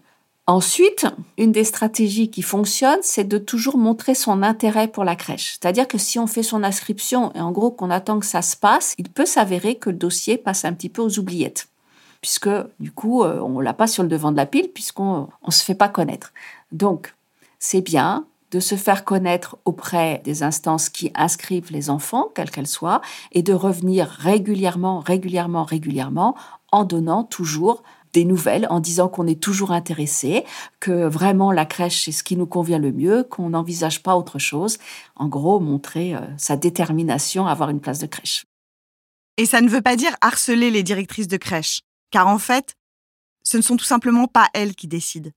Ensuite, 0.49 1.05
une 1.37 1.51
des 1.51 1.65
stratégies 1.65 2.29
qui 2.29 2.41
fonctionne, 2.41 2.99
c'est 3.01 3.25
de 3.25 3.37
toujours 3.37 3.77
montrer 3.77 4.15
son 4.15 4.43
intérêt 4.43 4.87
pour 4.87 5.03
la 5.03 5.17
crèche. 5.17 5.57
C'est-à-dire 5.59 5.89
que 5.89 5.97
si 5.97 6.19
on 6.19 6.27
fait 6.27 6.41
son 6.41 6.63
inscription 6.63 7.33
et 7.33 7.41
en 7.41 7.51
gros 7.51 7.69
qu'on 7.69 7.89
attend 7.89 8.17
que 8.17 8.25
ça 8.25 8.41
se 8.41 8.55
passe, 8.55 8.95
il 8.97 9.09
peut 9.09 9.25
s'avérer 9.25 9.75
que 9.75 9.89
le 9.89 9.97
dossier 9.97 10.37
passe 10.37 10.63
un 10.63 10.71
petit 10.71 10.87
peu 10.87 11.01
aux 11.01 11.19
oubliettes. 11.19 11.67
Puisque 12.21 12.49
du 12.79 12.93
coup, 12.93 13.23
euh, 13.23 13.41
on 13.41 13.59
l'a 13.59 13.73
pas 13.73 13.87
sur 13.87 14.03
le 14.03 14.09
devant 14.09 14.31
de 14.31 14.37
la 14.37 14.45
pile 14.45 14.69
puisqu'on 14.73 15.27
ne 15.45 15.51
se 15.51 15.65
fait 15.65 15.75
pas 15.75 15.89
connaître. 15.89 16.31
Donc, 16.71 17.13
c'est 17.59 17.81
bien 17.81 18.25
de 18.51 18.61
se 18.61 18.75
faire 18.75 19.03
connaître 19.03 19.57
auprès 19.65 20.21
des 20.23 20.43
instances 20.43 20.87
qui 20.87 21.11
inscrivent 21.15 21.73
les 21.73 21.89
enfants, 21.89 22.31
quelles 22.33 22.51
qu'elles 22.51 22.67
soient, 22.67 23.01
et 23.33 23.43
de 23.43 23.53
revenir 23.53 24.07
régulièrement, 24.07 24.99
régulièrement, 24.99 25.65
régulièrement 25.65 26.35
en 26.71 26.85
donnant 26.85 27.25
toujours 27.25 27.83
nouvelles, 28.25 28.67
en 28.69 28.79
disant 28.79 29.07
qu'on 29.09 29.27
est 29.27 29.41
toujours 29.41 29.71
intéressé, 29.71 30.43
que 30.79 31.07
vraiment 31.07 31.51
la 31.51 31.65
crèche 31.65 32.05
c'est 32.05 32.11
ce 32.11 32.23
qui 32.23 32.37
nous 32.37 32.45
convient 32.45 32.79
le 32.79 32.91
mieux, 32.91 33.23
qu'on 33.23 33.49
n'envisage 33.49 34.03
pas 34.03 34.15
autre 34.15 34.39
chose. 34.39 34.77
En 35.15 35.27
gros, 35.27 35.59
montrer 35.59 36.15
euh, 36.15 36.21
sa 36.37 36.57
détermination 36.57 37.47
à 37.47 37.51
avoir 37.51 37.69
une 37.69 37.81
place 37.81 37.99
de 37.99 38.07
crèche. 38.07 38.45
Et 39.37 39.45
ça 39.45 39.61
ne 39.61 39.69
veut 39.69 39.81
pas 39.81 39.95
dire 39.95 40.15
harceler 40.21 40.71
les 40.71 40.83
directrices 40.83 41.27
de 41.27 41.37
crèche, 41.37 41.81
car 42.11 42.27
en 42.27 42.39
fait, 42.39 42.75
ce 43.43 43.57
ne 43.57 43.61
sont 43.61 43.77
tout 43.77 43.85
simplement 43.85 44.27
pas 44.27 44.47
elles 44.53 44.75
qui 44.75 44.87
décident. 44.87 45.29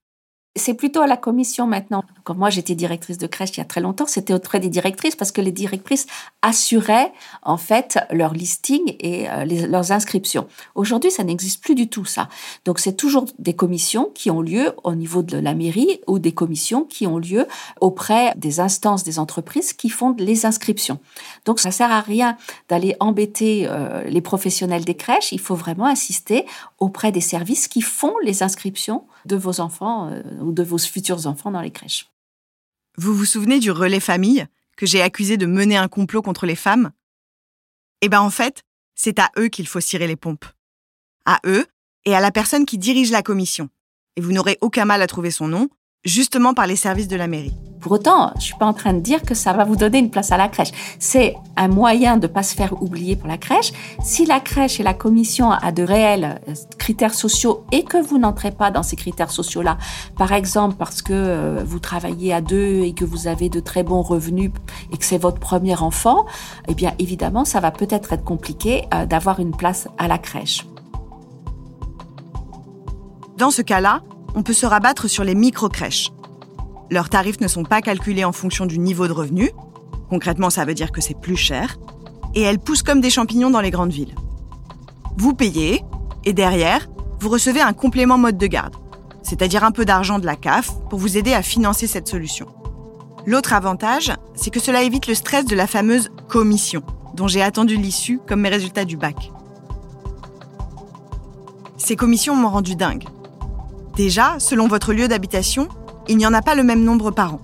C'est 0.57 0.73
plutôt 0.73 0.99
à 0.99 1.07
la 1.07 1.15
commission 1.15 1.65
maintenant. 1.65 2.03
Quand 2.25 2.35
moi 2.35 2.49
j'étais 2.49 2.75
directrice 2.75 3.17
de 3.17 3.25
crèche 3.25 3.51
il 3.51 3.59
y 3.59 3.61
a 3.61 3.65
très 3.65 3.79
longtemps, 3.79 4.05
c'était 4.05 4.33
auprès 4.33 4.59
des 4.59 4.67
directrices 4.67 5.15
parce 5.15 5.31
que 5.31 5.39
les 5.39 5.53
directrices 5.53 6.07
assuraient 6.41 7.13
en 7.41 7.55
fait 7.55 7.97
leur 8.11 8.33
listing 8.33 8.95
et 8.99 9.29
euh, 9.29 9.45
leurs 9.45 9.93
inscriptions. 9.93 10.47
Aujourd'hui, 10.75 11.09
ça 11.09 11.23
n'existe 11.23 11.63
plus 11.63 11.73
du 11.73 11.87
tout 11.87 12.03
ça. 12.03 12.27
Donc 12.65 12.79
c'est 12.79 12.97
toujours 12.97 13.27
des 13.39 13.53
commissions 13.53 14.11
qui 14.13 14.29
ont 14.29 14.41
lieu 14.41 14.73
au 14.83 14.93
niveau 14.93 15.23
de 15.23 15.37
la 15.37 15.53
mairie 15.53 16.01
ou 16.05 16.19
des 16.19 16.33
commissions 16.33 16.83
qui 16.83 17.07
ont 17.07 17.17
lieu 17.17 17.47
auprès 17.79 18.33
des 18.35 18.59
instances 18.59 19.05
des 19.05 19.19
entreprises 19.19 19.71
qui 19.71 19.87
font 19.87 20.13
les 20.19 20.45
inscriptions. 20.45 20.99
Donc 21.45 21.61
ça 21.61 21.71
sert 21.71 21.91
à 21.91 22.01
rien 22.01 22.35
d'aller 22.67 22.97
embêter 22.99 23.67
euh, 23.69 24.03
les 24.03 24.21
professionnels 24.21 24.83
des 24.83 24.95
crèches. 24.95 25.31
Il 25.31 25.39
faut 25.39 25.55
vraiment 25.55 25.85
insister 25.85 26.45
auprès 26.77 27.13
des 27.13 27.21
services 27.21 27.69
qui 27.69 27.81
font 27.81 28.15
les 28.21 28.43
inscriptions 28.43 29.05
de 29.25 29.35
vos 29.35 29.61
enfants 29.61 30.09
euh, 30.09 30.21
ou 30.41 30.51
de 30.51 30.63
vos 30.63 30.77
futurs 30.77 31.27
enfants 31.27 31.51
dans 31.51 31.61
les 31.61 31.71
crèches. 31.71 32.09
Vous 32.97 33.15
vous 33.15 33.25
souvenez 33.25 33.59
du 33.59 33.71
relais 33.71 33.99
famille 33.99 34.45
que 34.75 34.85
j'ai 34.85 35.01
accusé 35.01 35.37
de 35.37 35.45
mener 35.45 35.77
un 35.77 35.87
complot 35.87 36.21
contre 36.21 36.45
les 36.45 36.55
femmes? 36.55 36.91
Eh 38.01 38.09
bien 38.09 38.21
en 38.21 38.29
fait, 38.29 38.63
c'est 38.95 39.19
à 39.19 39.31
eux 39.37 39.47
qu'il 39.47 39.67
faut 39.67 39.79
cirer 39.79 40.07
les 40.07 40.15
pompes. 40.15 40.45
À 41.25 41.39
eux 41.45 41.65
et 42.05 42.15
à 42.15 42.19
la 42.19 42.31
personne 42.31 42.65
qui 42.65 42.77
dirige 42.77 43.11
la 43.11 43.23
commission. 43.23 43.69
Et 44.15 44.21
vous 44.21 44.31
n'aurez 44.31 44.57
aucun 44.61 44.85
mal 44.85 45.01
à 45.01 45.07
trouver 45.07 45.31
son 45.31 45.47
nom, 45.47 45.69
justement 46.03 46.53
par 46.53 46.67
les 46.67 46.75
services 46.75 47.07
de 47.07 47.15
la 47.15 47.27
mairie. 47.27 47.55
Pour 47.79 47.93
autant, 47.93 48.31
je 48.35 48.41
suis 48.41 48.55
pas 48.55 48.67
en 48.67 48.73
train 48.73 48.93
de 48.93 48.99
dire 48.99 49.23
que 49.23 49.33
ça 49.33 49.53
va 49.53 49.63
vous 49.63 49.75
donner 49.75 49.97
une 49.97 50.11
place 50.11 50.31
à 50.31 50.37
la 50.37 50.47
crèche. 50.47 50.71
C'est 50.99 51.35
un 51.57 51.67
moyen 51.67 52.17
de 52.17 52.27
pas 52.27 52.43
se 52.43 52.53
faire 52.53 52.79
oublier 52.81 53.15
pour 53.15 53.27
la 53.27 53.39
crèche. 53.39 53.73
Si 54.03 54.25
la 54.27 54.39
crèche 54.39 54.79
et 54.79 54.83
la 54.83 54.93
commission 54.93 55.49
a 55.49 55.71
de 55.71 55.81
réels 55.81 56.39
euh, 56.47 56.53
critères 56.77 57.15
sociaux 57.15 57.65
et 57.71 57.83
que 57.83 57.97
vous 57.97 58.19
n'entrez 58.19 58.51
pas 58.51 58.69
dans 58.69 58.83
ces 58.83 58.95
critères 58.95 59.31
sociaux-là, 59.31 59.79
par 60.15 60.31
exemple 60.31 60.75
parce 60.77 61.01
que 61.01 61.13
euh, 61.13 61.63
vous 61.65 61.79
travaillez 61.79 62.33
à 62.33 62.41
deux 62.41 62.81
et 62.81 62.93
que 62.93 63.03
vous 63.03 63.27
avez 63.27 63.49
de 63.49 63.59
très 63.59 63.81
bons 63.81 64.03
revenus 64.03 64.51
et 64.93 64.97
que 64.97 65.05
c'est 65.05 65.17
votre 65.17 65.39
premier 65.39 65.75
enfant, 65.81 66.27
eh 66.67 66.75
bien 66.75 66.93
évidemment, 66.99 67.45
ça 67.45 67.59
va 67.59 67.71
peut-être 67.71 68.13
être 68.13 68.23
compliqué 68.23 68.85
euh, 68.93 69.07
d'avoir 69.07 69.39
une 69.39 69.55
place 69.55 69.87
à 69.97 70.07
la 70.07 70.19
crèche. 70.19 70.67
Dans 73.37 73.49
ce 73.49 73.63
cas-là, 73.63 74.03
on 74.35 74.43
peut 74.43 74.53
se 74.53 74.65
rabattre 74.65 75.09
sur 75.09 75.23
les 75.23 75.35
micro-crèches 75.35 76.11
leurs 76.91 77.09
tarifs 77.09 77.39
ne 77.39 77.47
sont 77.47 77.63
pas 77.63 77.81
calculés 77.81 78.25
en 78.25 78.33
fonction 78.33 78.65
du 78.65 78.77
niveau 78.77 79.07
de 79.07 79.13
revenu. 79.13 79.49
Concrètement, 80.09 80.49
ça 80.49 80.65
veut 80.65 80.73
dire 80.73 80.91
que 80.91 81.01
c'est 81.01 81.19
plus 81.19 81.37
cher. 81.37 81.79
Et 82.35 82.41
elles 82.41 82.59
poussent 82.59 82.83
comme 82.83 83.01
des 83.01 83.09
champignons 83.09 83.49
dans 83.49 83.61
les 83.61 83.71
grandes 83.71 83.93
villes. 83.93 84.13
Vous 85.17 85.33
payez, 85.33 85.83
et 86.25 86.33
derrière, 86.33 86.89
vous 87.19 87.29
recevez 87.29 87.61
un 87.61 87.73
complément 87.73 88.17
mode 88.17 88.37
de 88.37 88.47
garde, 88.47 88.75
c'est-à-dire 89.23 89.63
un 89.63 89.71
peu 89.71 89.85
d'argent 89.85 90.19
de 90.19 90.25
la 90.25 90.35
CAF 90.35 90.71
pour 90.89 90.99
vous 90.99 91.17
aider 91.17 91.33
à 91.33 91.41
financer 91.41 91.87
cette 91.87 92.09
solution. 92.09 92.47
L'autre 93.25 93.53
avantage, 93.53 94.11
c'est 94.35 94.49
que 94.49 94.59
cela 94.59 94.83
évite 94.83 95.07
le 95.07 95.15
stress 95.15 95.45
de 95.45 95.55
la 95.55 95.67
fameuse 95.67 96.09
commission, 96.27 96.81
dont 97.13 97.27
j'ai 97.27 97.41
attendu 97.41 97.77
l'issue 97.77 98.19
comme 98.27 98.41
mes 98.41 98.49
résultats 98.49 98.85
du 98.85 98.97
bac. 98.97 99.31
Ces 101.77 101.95
commissions 101.95 102.35
m'ont 102.35 102.49
rendu 102.49 102.75
dingue. 102.75 103.05
Déjà, 103.95 104.39
selon 104.39 104.67
votre 104.67 104.93
lieu 104.93 105.07
d'habitation, 105.07 105.67
il 106.07 106.17
n'y 106.17 106.25
en 106.25 106.33
a 106.33 106.41
pas 106.41 106.55
le 106.55 106.63
même 106.63 106.83
nombre 106.83 107.11
par 107.11 107.35
an. 107.35 107.41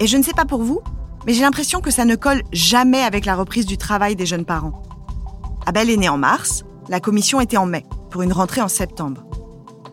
Et 0.00 0.06
je 0.06 0.16
ne 0.16 0.22
sais 0.22 0.32
pas 0.32 0.44
pour 0.44 0.62
vous, 0.62 0.80
mais 1.26 1.34
j'ai 1.34 1.42
l'impression 1.42 1.80
que 1.80 1.90
ça 1.90 2.04
ne 2.04 2.14
colle 2.14 2.42
jamais 2.52 3.02
avec 3.02 3.24
la 3.24 3.34
reprise 3.34 3.66
du 3.66 3.76
travail 3.76 4.16
des 4.16 4.26
jeunes 4.26 4.44
parents. 4.44 4.82
Abel 5.66 5.90
est 5.90 5.96
né 5.96 6.08
en 6.08 6.18
mars, 6.18 6.64
la 6.88 7.00
commission 7.00 7.40
était 7.40 7.56
en 7.56 7.66
mai, 7.66 7.84
pour 8.10 8.22
une 8.22 8.32
rentrée 8.32 8.60
en 8.60 8.68
septembre. 8.68 9.24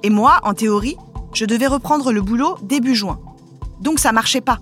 Et 0.03 0.09
moi, 0.09 0.39
en 0.43 0.53
théorie, 0.53 0.97
je 1.33 1.45
devais 1.45 1.67
reprendre 1.67 2.11
le 2.11 2.21
boulot 2.21 2.57
début 2.61 2.95
juin. 2.95 3.19
Donc 3.81 3.99
ça 3.99 4.11
marchait 4.11 4.41
pas. 4.41 4.59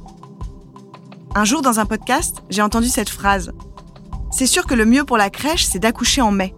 Un 1.35 1.45
jour 1.45 1.61
dans 1.61 1.79
un 1.79 1.85
podcast, 1.85 2.41
j'ai 2.49 2.61
entendu 2.61 2.87
cette 2.87 3.09
phrase. 3.09 3.51
C'est 4.31 4.47
sûr 4.47 4.65
que 4.65 4.73
le 4.73 4.85
mieux 4.85 5.03
pour 5.03 5.17
la 5.17 5.29
crèche, 5.29 5.65
c'est 5.65 5.79
d'accoucher 5.79 6.21
en 6.21 6.31
mai. 6.31 6.55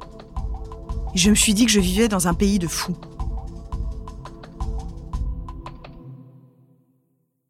Et 1.14 1.18
je 1.18 1.30
me 1.30 1.36
suis 1.36 1.54
dit 1.54 1.66
que 1.66 1.72
je 1.72 1.80
vivais 1.80 2.08
dans 2.08 2.28
un 2.28 2.34
pays 2.34 2.60
de 2.60 2.68
fous. 2.68 2.96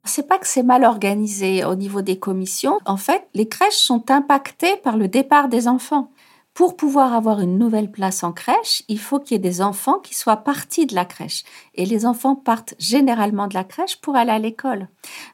C'est 0.06 0.28
pas 0.28 0.38
que 0.38 0.48
c'est 0.48 0.63
mal 0.63 0.84
organisé 0.84 1.65
au 1.65 1.76
niveau 1.76 2.02
des 2.02 2.18
commissions. 2.18 2.80
En 2.86 2.98
fait, 2.98 3.28
les 3.34 3.48
crèches 3.48 3.76
sont 3.76 4.10
impactées 4.10 4.78
par 4.78 4.98
le 4.98 5.08
départ 5.08 5.50
des 5.50 5.68
enfants. 5.68 6.10
Pour 6.54 6.78
pouvoir 6.78 7.13
avoir 7.13 7.41
une 7.41 7.58
nouvelle 7.58 7.91
place 7.91 8.24
en 8.24 8.32
crèche, 8.32 8.84
il 8.88 8.98
faut 8.98 9.20
qu'il 9.20 9.34
y 9.34 9.36
ait 9.36 9.39
des 9.39 9.62
enfants 9.62 10.00
qui 10.00 10.15
soient 10.15 10.38
partis 10.38 10.86
de 10.86 10.96
la 10.96 11.04
crèche. 11.04 11.44
Et 11.74 11.86
les 11.86 12.06
enfants 12.06 12.36
partent 12.36 12.76
généralement 12.80 13.48
de 13.48 13.54
la 13.56 13.65
crèche 13.65 13.98
pour 13.98 14.15
aller 14.15 14.32
à 14.32 14.39
l'école. 14.39 14.88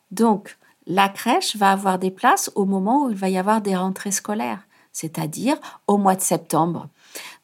Donc, 0.10 0.58
la 0.88 1.10
crèche 1.10 1.56
va 1.56 1.72
avoir 1.72 2.00
des 2.00 2.10
places 2.10 2.52
au 2.56 2.66
moment 2.66 3.06
où 3.06 3.12
il 3.12 3.16
va 3.16 3.30
y 3.30 3.38
avoir 3.38 3.62
des 3.62 3.76
rentrées 3.76 4.12
scolaires, 4.12 4.68
c'est-à-dire 4.94 5.58
au 5.86 5.98
mois 5.98 6.16
de 6.16 6.22
septembre. 6.22 6.88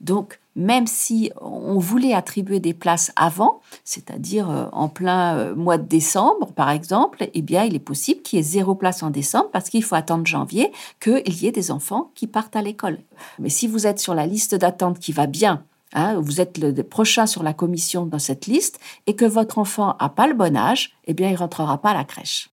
Donc, 0.01 0.39
même 0.57 0.87
si 0.87 1.31
on 1.39 1.77
voulait 1.77 2.13
attribuer 2.13 2.59
des 2.59 2.73
places 2.73 3.11
avant, 3.15 3.61
c'est-à-dire 3.85 4.49
euh, 4.49 4.65
en 4.73 4.89
plein 4.89 5.37
euh, 5.37 5.55
mois 5.55 5.77
de 5.77 5.87
décembre, 5.87 6.51
par 6.51 6.71
exemple, 6.71 7.29
eh 7.31 7.41
bien, 7.43 7.63
il 7.63 7.75
est 7.75 7.79
possible 7.79 8.23
qu'il 8.23 8.37
y 8.37 8.39
ait 8.39 8.43
zéro 8.43 8.73
place 8.73 9.03
en 9.03 9.11
décembre 9.11 9.49
parce 9.53 9.69
qu'il 9.69 9.83
faut 9.83 9.95
attendre 9.95 10.25
janvier 10.25 10.71
qu'il 10.99 11.43
y 11.43 11.45
ait 11.45 11.51
des 11.51 11.69
enfants 11.69 12.11
qui 12.15 12.25
partent 12.25 12.55
à 12.55 12.63
l'école. 12.63 12.97
Mais 13.37 13.49
si 13.49 13.67
vous 13.67 13.85
êtes 13.85 13.99
sur 13.99 14.15
la 14.15 14.25
liste 14.25 14.55
d'attente 14.55 14.97
qui 14.99 15.11
va 15.11 15.27
bien, 15.27 15.63
hein, 15.93 16.19
vous 16.19 16.41
êtes 16.41 16.57
le 16.57 16.73
prochain 16.81 17.27
sur 17.27 17.43
la 17.43 17.53
commission 17.53 18.07
dans 18.07 18.19
cette 18.19 18.47
liste 18.47 18.79
et 19.05 19.15
que 19.15 19.25
votre 19.25 19.59
enfant 19.59 19.95
n'a 20.01 20.09
pas 20.09 20.25
le 20.25 20.33
bon 20.33 20.57
âge, 20.57 20.97
eh 21.05 21.13
bien, 21.13 21.29
il 21.29 21.35
rentrera 21.35 21.79
pas 21.79 21.91
à 21.91 21.93
la 21.93 22.03
crèche. 22.03 22.49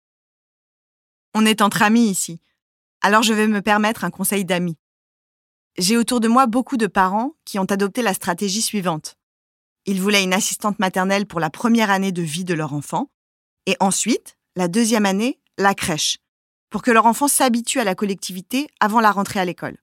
On 1.36 1.46
est 1.46 1.62
entre 1.62 1.84
amis 1.84 2.10
ici. 2.10 2.40
Alors 3.02 3.22
je 3.22 3.34
vais 3.34 3.48
me 3.48 3.62
permettre 3.62 4.04
un 4.04 4.10
conseil 4.10 4.44
d'amis. 4.44 4.78
J'ai 5.78 5.98
autour 5.98 6.20
de 6.20 6.28
moi 6.28 6.48
beaucoup 6.48 6.78
de 6.78 6.88
parents 6.88 7.34
qui 7.46 7.58
ont 7.60 7.66
adopté 7.66 8.02
la 8.02 8.14
stratégie 8.14 8.62
suivante. 8.62 9.16
Ils 9.86 10.02
voulaient 10.02 10.24
une 10.24 10.34
assistante 10.34 10.80
maternelle 10.80 11.26
pour 11.26 11.40
la 11.40 11.50
première 11.50 11.90
année 11.90 12.12
de 12.12 12.22
vie 12.22 12.44
de 12.44 12.54
leur 12.54 12.74
enfant, 12.74 13.10
et 13.66 13.78
ensuite, 13.80 14.38
la 14.56 14.68
deuxième 14.68 15.06
année, 15.06 15.40
la 15.58 15.74
crèche, 15.74 16.18
pour 16.70 16.82
que 16.82 16.92
leur 16.92 17.06
enfant 17.06 17.28
s'habitue 17.28 17.80
à 17.80 17.84
la 17.84 17.96
collectivité 17.96 18.68
avant 18.80 19.00
la 19.00 19.12
rentrée 19.12 19.40
à 19.40 19.46
l'école. 19.46 19.78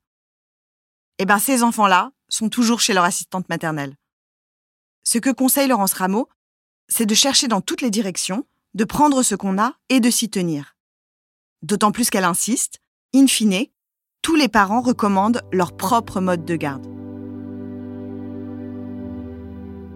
Eh 1.18 1.24
bien, 1.24 1.38
ces 1.38 1.62
enfants-là 1.62 2.12
sont 2.28 2.48
toujours 2.48 2.80
chez 2.80 2.92
leur 2.92 3.04
assistante 3.04 3.48
maternelle. 3.48 3.96
Ce 5.04 5.18
que 5.18 5.30
conseille 5.30 5.68
Laurence 5.68 5.94
Rameau, 5.94 6.28
c'est 6.88 7.06
de 7.06 7.14
chercher 7.14 7.48
dans 7.48 7.60
toutes 7.60 7.80
les 7.80 7.90
directions, 7.90 8.46
de 8.74 8.84
prendre 8.84 9.22
ce 9.22 9.34
qu'on 9.34 9.58
a 9.58 9.74
et 9.88 10.00
de 10.00 10.10
s'y 10.10 10.28
tenir. 10.28 10.76
D'autant 11.62 11.92
plus 11.92 12.10
qu'elle 12.10 12.24
insiste, 12.24 12.78
in 13.14 13.26
fine, 13.26 13.66
tous 14.22 14.36
les 14.36 14.48
parents 14.48 14.80
recommandent 14.80 15.42
leur 15.52 15.76
propre 15.76 16.20
mode 16.20 16.44
de 16.44 16.56
garde. 16.56 16.86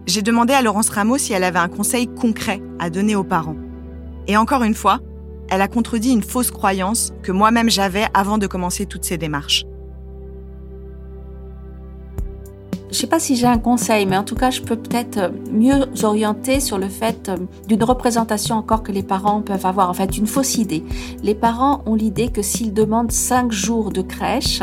J'ai 0.06 0.22
demandé 0.22 0.52
à 0.52 0.62
Laurence 0.62 0.88
Rameau 0.88 1.18
si 1.18 1.32
elle 1.32 1.44
avait 1.44 1.58
un 1.58 1.68
conseil 1.68 2.08
concret 2.08 2.60
à 2.78 2.90
donner 2.90 3.14
aux 3.14 3.24
parents. 3.24 3.56
Et 4.26 4.36
encore 4.36 4.62
une 4.62 4.74
fois, 4.74 5.00
elle 5.48 5.60
a 5.60 5.68
contredit 5.68 6.12
une 6.12 6.22
fausse 6.22 6.50
croyance 6.50 7.12
que 7.22 7.32
moi-même 7.32 7.70
j'avais 7.70 8.06
avant 8.14 8.38
de 8.38 8.46
commencer 8.46 8.86
toutes 8.86 9.04
ces 9.04 9.18
démarches. 9.18 9.64
Je 12.92 12.98
ne 12.98 13.00
sais 13.00 13.06
pas 13.06 13.18
si 13.18 13.36
j'ai 13.36 13.46
un 13.46 13.58
conseil, 13.58 14.04
mais 14.04 14.18
en 14.18 14.22
tout 14.22 14.34
cas, 14.34 14.50
je 14.50 14.60
peux 14.60 14.76
peut-être 14.76 15.16
euh, 15.16 15.30
mieux 15.50 15.86
orienter 16.02 16.60
sur 16.60 16.76
le 16.76 16.90
fait 16.90 17.30
euh, 17.30 17.38
d'une 17.66 17.82
représentation 17.82 18.56
encore 18.56 18.82
que 18.82 18.92
les 18.92 19.02
parents 19.02 19.40
peuvent 19.40 19.64
avoir, 19.64 19.88
en 19.88 19.94
fait, 19.94 20.18
une 20.18 20.26
fausse 20.26 20.58
idée. 20.58 20.84
Les 21.22 21.34
parents 21.34 21.82
ont 21.86 21.94
l'idée 21.94 22.28
que 22.28 22.42
s'ils 22.42 22.74
demandent 22.74 23.10
cinq 23.10 23.50
jours 23.50 23.92
de 23.92 24.02
crèche, 24.02 24.60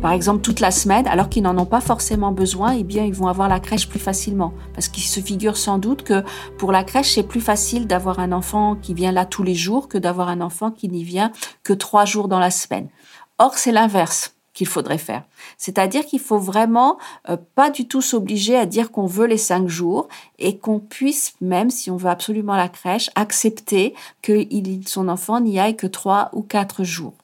par 0.00 0.12
exemple 0.12 0.40
toute 0.40 0.60
la 0.60 0.70
semaine, 0.70 1.06
alors 1.06 1.28
qu'ils 1.28 1.42
n'en 1.42 1.58
ont 1.58 1.66
pas 1.66 1.82
forcément 1.82 2.32
besoin, 2.32 2.72
eh 2.72 2.82
bien 2.82 3.04
ils 3.04 3.12
vont 3.12 3.26
avoir 3.26 3.46
la 3.46 3.60
crèche 3.60 3.90
plus 3.90 3.98
facilement. 3.98 4.54
Parce 4.72 4.88
qu'ils 4.88 5.02
se 5.02 5.20
figurent 5.20 5.58
sans 5.58 5.76
doute 5.76 6.02
que 6.02 6.24
pour 6.56 6.72
la 6.72 6.82
crèche, 6.82 7.12
c'est 7.12 7.22
plus 7.22 7.42
facile 7.42 7.86
d'avoir 7.86 8.20
un 8.20 8.32
enfant 8.32 8.74
qui 8.74 8.94
vient 8.94 9.12
là 9.12 9.26
tous 9.26 9.42
les 9.42 9.54
jours 9.54 9.86
que 9.86 9.98
d'avoir 9.98 10.30
un 10.30 10.40
enfant 10.40 10.70
qui 10.70 10.88
n'y 10.88 11.04
vient 11.04 11.30
que 11.62 11.74
trois 11.74 12.06
jours 12.06 12.28
dans 12.28 12.38
la 12.38 12.50
semaine. 12.50 12.88
Or, 13.36 13.58
c'est 13.58 13.72
l'inverse 13.72 14.39
qu'il 14.52 14.66
faudrait 14.66 14.98
faire. 14.98 15.24
C'est-à-dire 15.58 16.04
qu'il 16.04 16.20
faut 16.20 16.38
vraiment 16.38 16.98
euh, 17.28 17.36
pas 17.54 17.70
du 17.70 17.86
tout 17.86 18.02
s'obliger 18.02 18.56
à 18.56 18.66
dire 18.66 18.90
qu'on 18.90 19.06
veut 19.06 19.26
les 19.26 19.38
cinq 19.38 19.68
jours 19.68 20.08
et 20.38 20.58
qu'on 20.58 20.80
puisse, 20.80 21.34
même 21.40 21.70
si 21.70 21.90
on 21.90 21.96
veut 21.96 22.10
absolument 22.10 22.56
la 22.56 22.68
crèche, 22.68 23.10
accepter 23.14 23.94
que 24.22 24.46
son 24.86 25.08
enfant 25.08 25.40
n'y 25.40 25.60
aille 25.60 25.76
que 25.76 25.86
trois 25.86 26.30
ou 26.32 26.42
quatre 26.42 26.84
jours. 26.84 27.14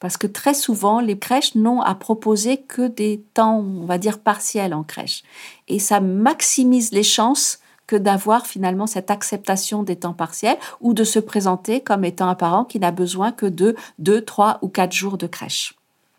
Parce 0.00 0.16
que 0.16 0.26
très 0.26 0.54
souvent, 0.54 1.00
les 1.00 1.16
crèches 1.16 1.54
n'ont 1.54 1.80
à 1.80 1.94
proposer 1.94 2.56
que 2.56 2.88
des 2.88 3.22
temps, 3.34 3.58
on 3.58 3.84
va 3.84 3.98
dire, 3.98 4.18
partiels 4.18 4.74
en 4.74 4.82
crèche. 4.82 5.22
Et 5.68 5.78
ça 5.78 6.00
maximise 6.00 6.90
les 6.90 7.04
chances 7.04 7.60
que 7.86 7.94
d'avoir 7.94 8.46
finalement 8.46 8.86
cette 8.86 9.10
acceptation 9.10 9.82
des 9.82 9.96
temps 9.96 10.12
partiels 10.12 10.58
ou 10.80 10.94
de 10.94 11.04
se 11.04 11.18
présenter 11.18 11.80
comme 11.80 12.04
étant 12.04 12.28
un 12.28 12.34
parent 12.34 12.64
qui 12.64 12.80
n'a 12.80 12.90
besoin 12.90 13.30
que 13.30 13.46
de 13.46 13.76
deux, 13.98 14.24
trois 14.24 14.58
ou 14.62 14.68
quatre 14.68 14.92
jours 14.92 15.18
de 15.18 15.26
crèche. 15.26 15.74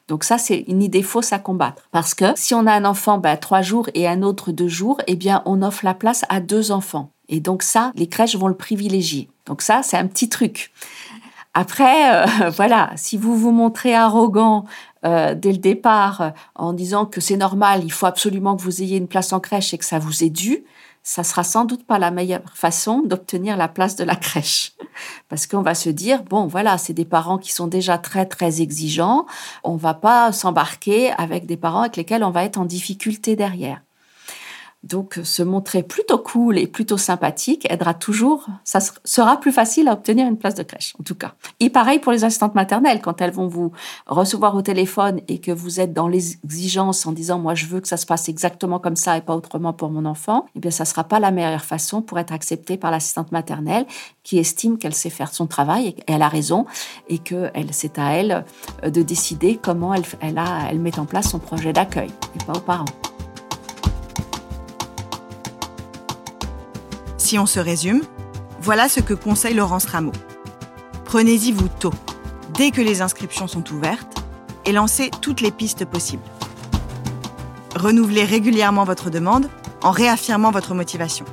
Donc 0.08 0.24
ça, 0.24 0.38
c'est 0.38 0.66
une 0.68 0.84
idée 0.84 1.04
fausse 1.04 1.34
à 1.34 1.40
combattre. 1.40 1.84
Parce 1.92 2.14
que 2.14 2.26
si 2.36 2.54
on 2.54 2.68
a 2.68 2.74
un 2.74 2.86
enfant 2.86 3.18
ben, 3.18 3.38
trois 3.38 3.62
jours 3.62 3.90
et 3.94 4.08
un 4.08 4.22
autre 4.22 4.52
deux 4.52 4.68
jours, 4.68 5.00
eh 5.08 5.16
bien, 5.16 5.42
on 5.46 5.62
offre 5.62 5.86
la 5.86 5.94
place 5.94 6.26
à 6.30 6.40
deux 6.40 6.72
enfants. 6.72 7.12
Et 7.30 7.40
donc 7.40 7.64
ça, 7.64 7.92
les 7.96 8.08
crèches 8.08 8.36
vont 8.36 8.48
le 8.48 8.58
privilégier. 8.58 9.30
Donc 9.46 9.62
ça, 9.62 9.82
c'est 9.84 9.98
un 9.98 10.08
petit 10.08 10.30
truc. 10.30 10.72
Après, 11.54 12.14
euh, 12.14 12.50
voilà, 12.56 12.92
si 12.96 13.18
vous 13.18 13.38
vous 13.38 13.52
montrez 13.52 13.94
arrogant 13.94 14.66
euh, 15.06 15.36
dès 15.36 15.52
le 15.52 15.58
départ 15.58 16.22
euh, 16.22 16.30
en 16.56 16.74
disant 16.74 17.06
que 17.06 17.22
c'est 17.22 17.38
normal, 17.38 17.84
il 17.84 17.92
faut 17.92 18.06
absolument 18.06 18.56
que 18.56 18.62
vous 18.62 18.82
ayez 18.82 18.98
une 18.98 19.08
place 19.08 19.34
en 19.34 19.40
crèche 19.40 19.74
et 19.74 19.78
que 19.78 19.86
ça 19.86 20.00
vous 20.00 20.24
est 20.24 20.30
dû, 20.30 20.64
ça 21.04 21.24
sera 21.26 21.44
sans 21.44 21.66
doute 21.66 21.86
pas 21.86 22.00
la 22.00 22.12
meilleure 22.12 22.42
façon 22.54 23.02
d'obtenir 23.02 23.58
la 23.58 23.68
place 23.68 23.98
de 23.98 24.06
la 24.06 24.16
crèche. 24.16 24.72
Parce 25.30 25.48
qu'on 25.48 25.62
va 25.62 25.76
se 25.76 25.90
dire, 25.90 26.24
bon, 26.24 26.48
voilà, 26.48 26.78
c'est 26.78 26.94
des 26.94 27.06
parents 27.06 27.38
qui 27.38 27.52
sont 27.52 27.68
déjà 27.68 27.98
très, 27.98 28.26
très 28.26 28.62
exigeants. 28.62 29.26
On 29.64 29.76
va 29.76 29.94
pas 29.94 30.32
s'embarquer 30.32 31.12
avec 31.12 31.46
des 31.46 31.58
parents 31.58 31.82
avec 31.82 31.98
lesquels 31.98 32.24
on 32.24 32.32
va 32.32 32.46
être 32.46 32.58
en 32.58 32.66
difficulté 32.66 33.36
derrière. 33.36 33.82
Donc, 34.84 35.20
se 35.24 35.44
montrer 35.44 35.82
plutôt 35.82 36.18
cool 36.18 36.58
et 36.58 36.68
plutôt 36.68 36.98
sympathique 36.98 37.66
aidera 37.72 37.94
toujours, 37.94 38.48
ça 38.66 38.80
sera 39.06 39.40
plus 39.40 39.54
facile 39.54 39.88
à 39.88 39.94
obtenir 39.94 40.28
une 40.28 40.38
place 40.38 40.56
de 40.56 40.64
crèche, 40.64 40.94
en 41.00 41.04
tout 41.04 41.16
cas. 41.16 41.36
Et 41.60 41.70
pareil 41.70 42.00
pour 42.00 42.12
les 42.12 42.26
assistantes 42.26 42.54
maternelles, 42.54 43.02
quand 43.02 43.22
elles 43.22 43.32
vont 43.32 43.48
vous 43.48 43.72
recevoir 44.08 44.56
au 44.56 44.62
téléphone 44.62 45.22
et 45.28 45.40
que 45.40 45.52
vous 45.52 45.80
êtes 45.80 45.94
dans 45.94 46.08
l'exigence 46.08 47.06
en 47.06 47.14
disant, 47.14 47.40
moi, 47.40 47.56
je 47.56 47.66
veux 47.66 47.80
que 47.80 47.88
ça 47.88 47.98
se 47.98 48.06
passe 48.06 48.28
exactement 48.28 48.80
comme 48.80 48.98
ça 48.98 49.18
et 49.18 49.22
pas 49.22 49.36
autrement 49.36 49.72
pour 49.72 49.90
mon 49.90 50.06
enfant, 50.06 50.48
eh 50.56 50.60
bien, 50.60 50.72
ça 50.72 50.86
sera 50.86 51.06
pas 51.06 51.20
la 51.20 51.32
meilleure 51.32 51.64
façon 51.64 52.02
pour 52.02 52.20
être 52.20 52.34
acceptée 52.34 52.78
par 52.78 52.92
l'assistante 52.92 53.32
maternelle 53.32 53.86
qui 54.24 54.38
estime 54.38 54.78
qu'elle 54.78 54.94
sait 54.94 55.10
faire 55.10 55.34
son 55.34 55.48
travail 55.48 55.88
et 55.88 55.94
qu'elle 55.94 56.22
a 56.22 56.28
raison 56.28 56.66
et 57.08 57.20
que 57.20 57.52
c'est 57.72 58.00
à 58.00 58.12
elle 58.12 58.46
euh, 58.84 58.90
de 58.90 59.02
décider 59.02 59.60
comment 59.62 59.94
elle, 59.94 60.04
elle, 60.22 60.38
a, 60.38 60.68
elle 60.70 60.80
met 60.80 61.00
en 61.00 61.06
place 61.06 61.30
son 61.30 61.40
projet 61.40 61.74
d'accueil 61.74 62.10
et 62.36 62.44
pas 62.46 62.54
aux 62.54 62.62
parents. 62.62 63.13
Si 67.24 67.40
on 67.40 67.46
se 67.46 67.62
résume, 67.62 68.02
voilà 68.60 68.90
ce 68.90 69.00
que 69.00 69.14
conseille 69.14 69.54
Laurence 69.54 69.86
Rameau. 69.86 70.12
Prenez-y 71.06 71.54
vous 71.54 71.70
tôt, 71.70 71.94
dès 72.54 72.70
que 72.70 72.82
les 72.82 73.02
inscriptions 73.02 73.48
sont 73.48 73.64
ouvertes, 73.72 74.26
et 74.66 74.74
lancez 74.74 75.10
toutes 75.22 75.40
les 75.40 75.52
pistes 75.52 75.86
possibles. 75.86 76.22
Renouvelez 77.78 78.26
régulièrement 78.26 78.84
votre 78.84 79.10
demande 79.10 79.48
en 79.84 79.92
réaffirmant 79.92 80.52
votre 80.52 80.74
motivation. 80.74 81.24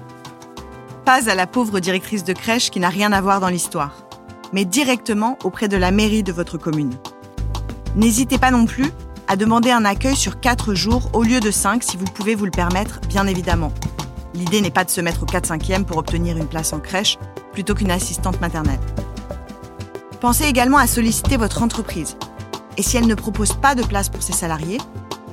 Pas 1.05 1.29
à 1.29 1.35
la 1.35 1.49
pauvre 1.49 1.81
directrice 1.81 2.23
de 2.23 2.35
crèche 2.35 2.71
qui 2.71 2.79
n'a 2.79 2.89
rien 2.89 3.11
à 3.11 3.21
voir 3.21 3.41
dans 3.41 3.49
l'histoire, 3.49 4.07
mais 4.53 4.65
directement 4.65 5.39
auprès 5.43 5.67
de 5.67 5.77
la 5.77 5.91
mairie 5.91 6.23
de 6.23 6.31
votre 6.31 6.57
commune. 6.57 6.95
N'hésitez 7.97 8.39
pas 8.39 8.53
non 8.53 8.65
plus 8.65 8.93
à 9.27 9.35
demander 9.35 9.73
un 9.73 9.85
accueil 9.85 10.15
sur 10.15 10.39
4 10.39 10.73
jours 10.73 11.11
au 11.15 11.25
lieu 11.25 11.41
de 11.41 11.51
5 11.51 11.83
si 11.83 11.97
vous 11.97 12.05
pouvez 12.05 12.37
vous 12.37 12.45
le 12.45 12.53
permettre, 12.53 13.01
bien 13.09 13.27
évidemment. 13.27 13.73
L'idée 14.35 14.61
n'est 14.61 14.71
pas 14.71 14.85
de 14.85 14.91
se 14.91 15.01
mettre 15.01 15.23
au 15.23 15.27
4-5e 15.27 15.85
pour 15.85 15.99
obtenir 15.99 16.37
une 16.37 16.47
place 16.47 16.73
en 16.73 16.81
crèche 16.81 17.19
plutôt 17.53 17.75
qu'une 17.75 17.91
assistante 17.91 18.41
maternelle. 18.41 18.81
Pensez 20.21 20.45
également 20.45 20.79
à 20.79 20.87
solliciter 20.87 21.37
votre 21.37 21.63
entreprise. 21.63 22.17
Et 22.77 22.83
si 22.83 22.97
elle 22.97 23.07
ne 23.07 23.15
propose 23.15 23.55
pas 23.55 23.75
de 23.75 23.83
place 23.83 24.09
pour 24.09 24.23
ses 24.23 24.33
salariés, 24.33 24.79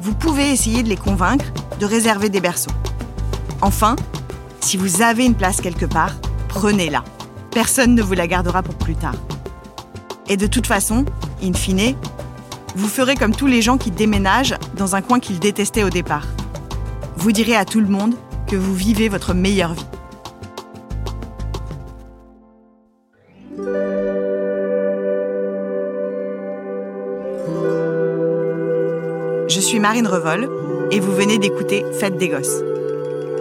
vous 0.01 0.13
pouvez 0.13 0.51
essayer 0.51 0.83
de 0.83 0.89
les 0.89 0.97
convaincre 0.97 1.45
de 1.79 1.85
réserver 1.85 2.29
des 2.29 2.41
berceaux. 2.41 2.71
Enfin, 3.61 3.95
si 4.61 4.77
vous 4.77 5.01
avez 5.01 5.25
une 5.25 5.35
place 5.35 5.61
quelque 5.61 5.85
part, 5.85 6.15
prenez-la. 6.47 7.03
Personne 7.51 7.95
ne 7.95 8.01
vous 8.01 8.13
la 8.13 8.27
gardera 8.27 8.63
pour 8.63 8.75
plus 8.75 8.95
tard. 8.95 9.15
Et 10.27 10.37
de 10.37 10.47
toute 10.47 10.67
façon, 10.67 11.05
in 11.43 11.53
fine, 11.53 11.95
vous 12.75 12.87
ferez 12.87 13.15
comme 13.15 13.35
tous 13.35 13.47
les 13.47 13.61
gens 13.61 13.77
qui 13.77 13.91
déménagent 13.91 14.55
dans 14.75 14.95
un 14.95 15.01
coin 15.01 15.19
qu'ils 15.19 15.39
détestaient 15.39 15.83
au 15.83 15.89
départ. 15.89 16.27
Vous 17.15 17.31
direz 17.31 17.55
à 17.55 17.65
tout 17.65 17.79
le 17.79 17.87
monde 17.87 18.13
que 18.47 18.55
vous 18.55 18.73
vivez 18.73 19.09
votre 19.09 19.33
meilleure 19.33 19.73
vie. 19.73 19.85
Je 29.49 29.59
suis 29.59 29.79
Marine 29.79 30.07
Revol 30.07 30.49
et 30.91 30.99
vous 30.99 31.13
venez 31.13 31.37
d'écouter 31.39 31.83
Fête 31.99 32.17
des 32.17 32.29
Gosses. 32.29 32.61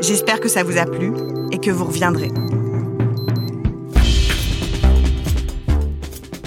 J'espère 0.01 0.41
que 0.41 0.49
ça 0.49 0.65
vous 0.65 0.77
a 0.77 0.85
plu 0.85 1.13
et 1.53 1.59
que 1.59 1.71
vous 1.71 1.85
reviendrez. 1.85 2.31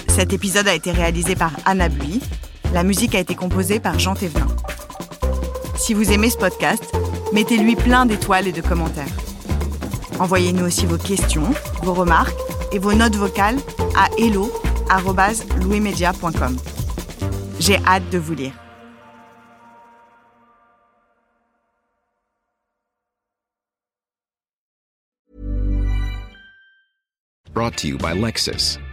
Cet 0.08 0.34
épisode 0.34 0.68
a 0.68 0.74
été 0.74 0.90
réalisé 0.90 1.34
par 1.34 1.52
Anna 1.64 1.88
Bui. 1.88 2.20
La 2.74 2.82
musique 2.82 3.14
a 3.14 3.20
été 3.20 3.34
composée 3.34 3.80
par 3.80 3.98
Jean 3.98 4.14
Thévenin. 4.14 4.48
Si 5.76 5.94
vous 5.94 6.12
aimez 6.12 6.28
ce 6.28 6.36
podcast, 6.36 6.84
mettez-lui 7.32 7.76
plein 7.76 8.04
d'étoiles 8.06 8.48
et 8.48 8.52
de 8.52 8.60
commentaires. 8.60 9.06
Envoyez-nous 10.18 10.66
aussi 10.66 10.84
vos 10.86 10.98
questions, 10.98 11.52
vos 11.82 11.94
remarques 11.94 12.36
et 12.72 12.78
vos 12.78 12.92
notes 12.92 13.16
vocales 13.16 13.56
à 13.96 14.08
hello.louismedia.com. 14.18 16.56
J'ai 17.58 17.78
hâte 17.86 18.10
de 18.10 18.18
vous 18.18 18.34
lire. 18.34 18.52
Brought 27.52 27.76
to 27.78 27.88
you 27.88 27.98
by 27.98 28.14
Lexus. 28.14 28.78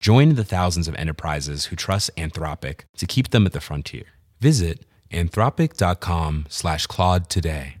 Join 0.00 0.34
the 0.34 0.44
thousands 0.44 0.88
of 0.88 0.94
enterprises 0.94 1.66
who 1.66 1.76
trust 1.76 2.10
Anthropic 2.16 2.80
to 2.98 3.06
keep 3.06 3.30
them 3.30 3.46
at 3.46 3.52
the 3.52 3.60
frontier. 3.60 4.04
Visit 4.40 4.84
anthropic.com 5.10 6.46
slash 6.48 6.86
Claude 6.86 7.28
today. 7.28 7.78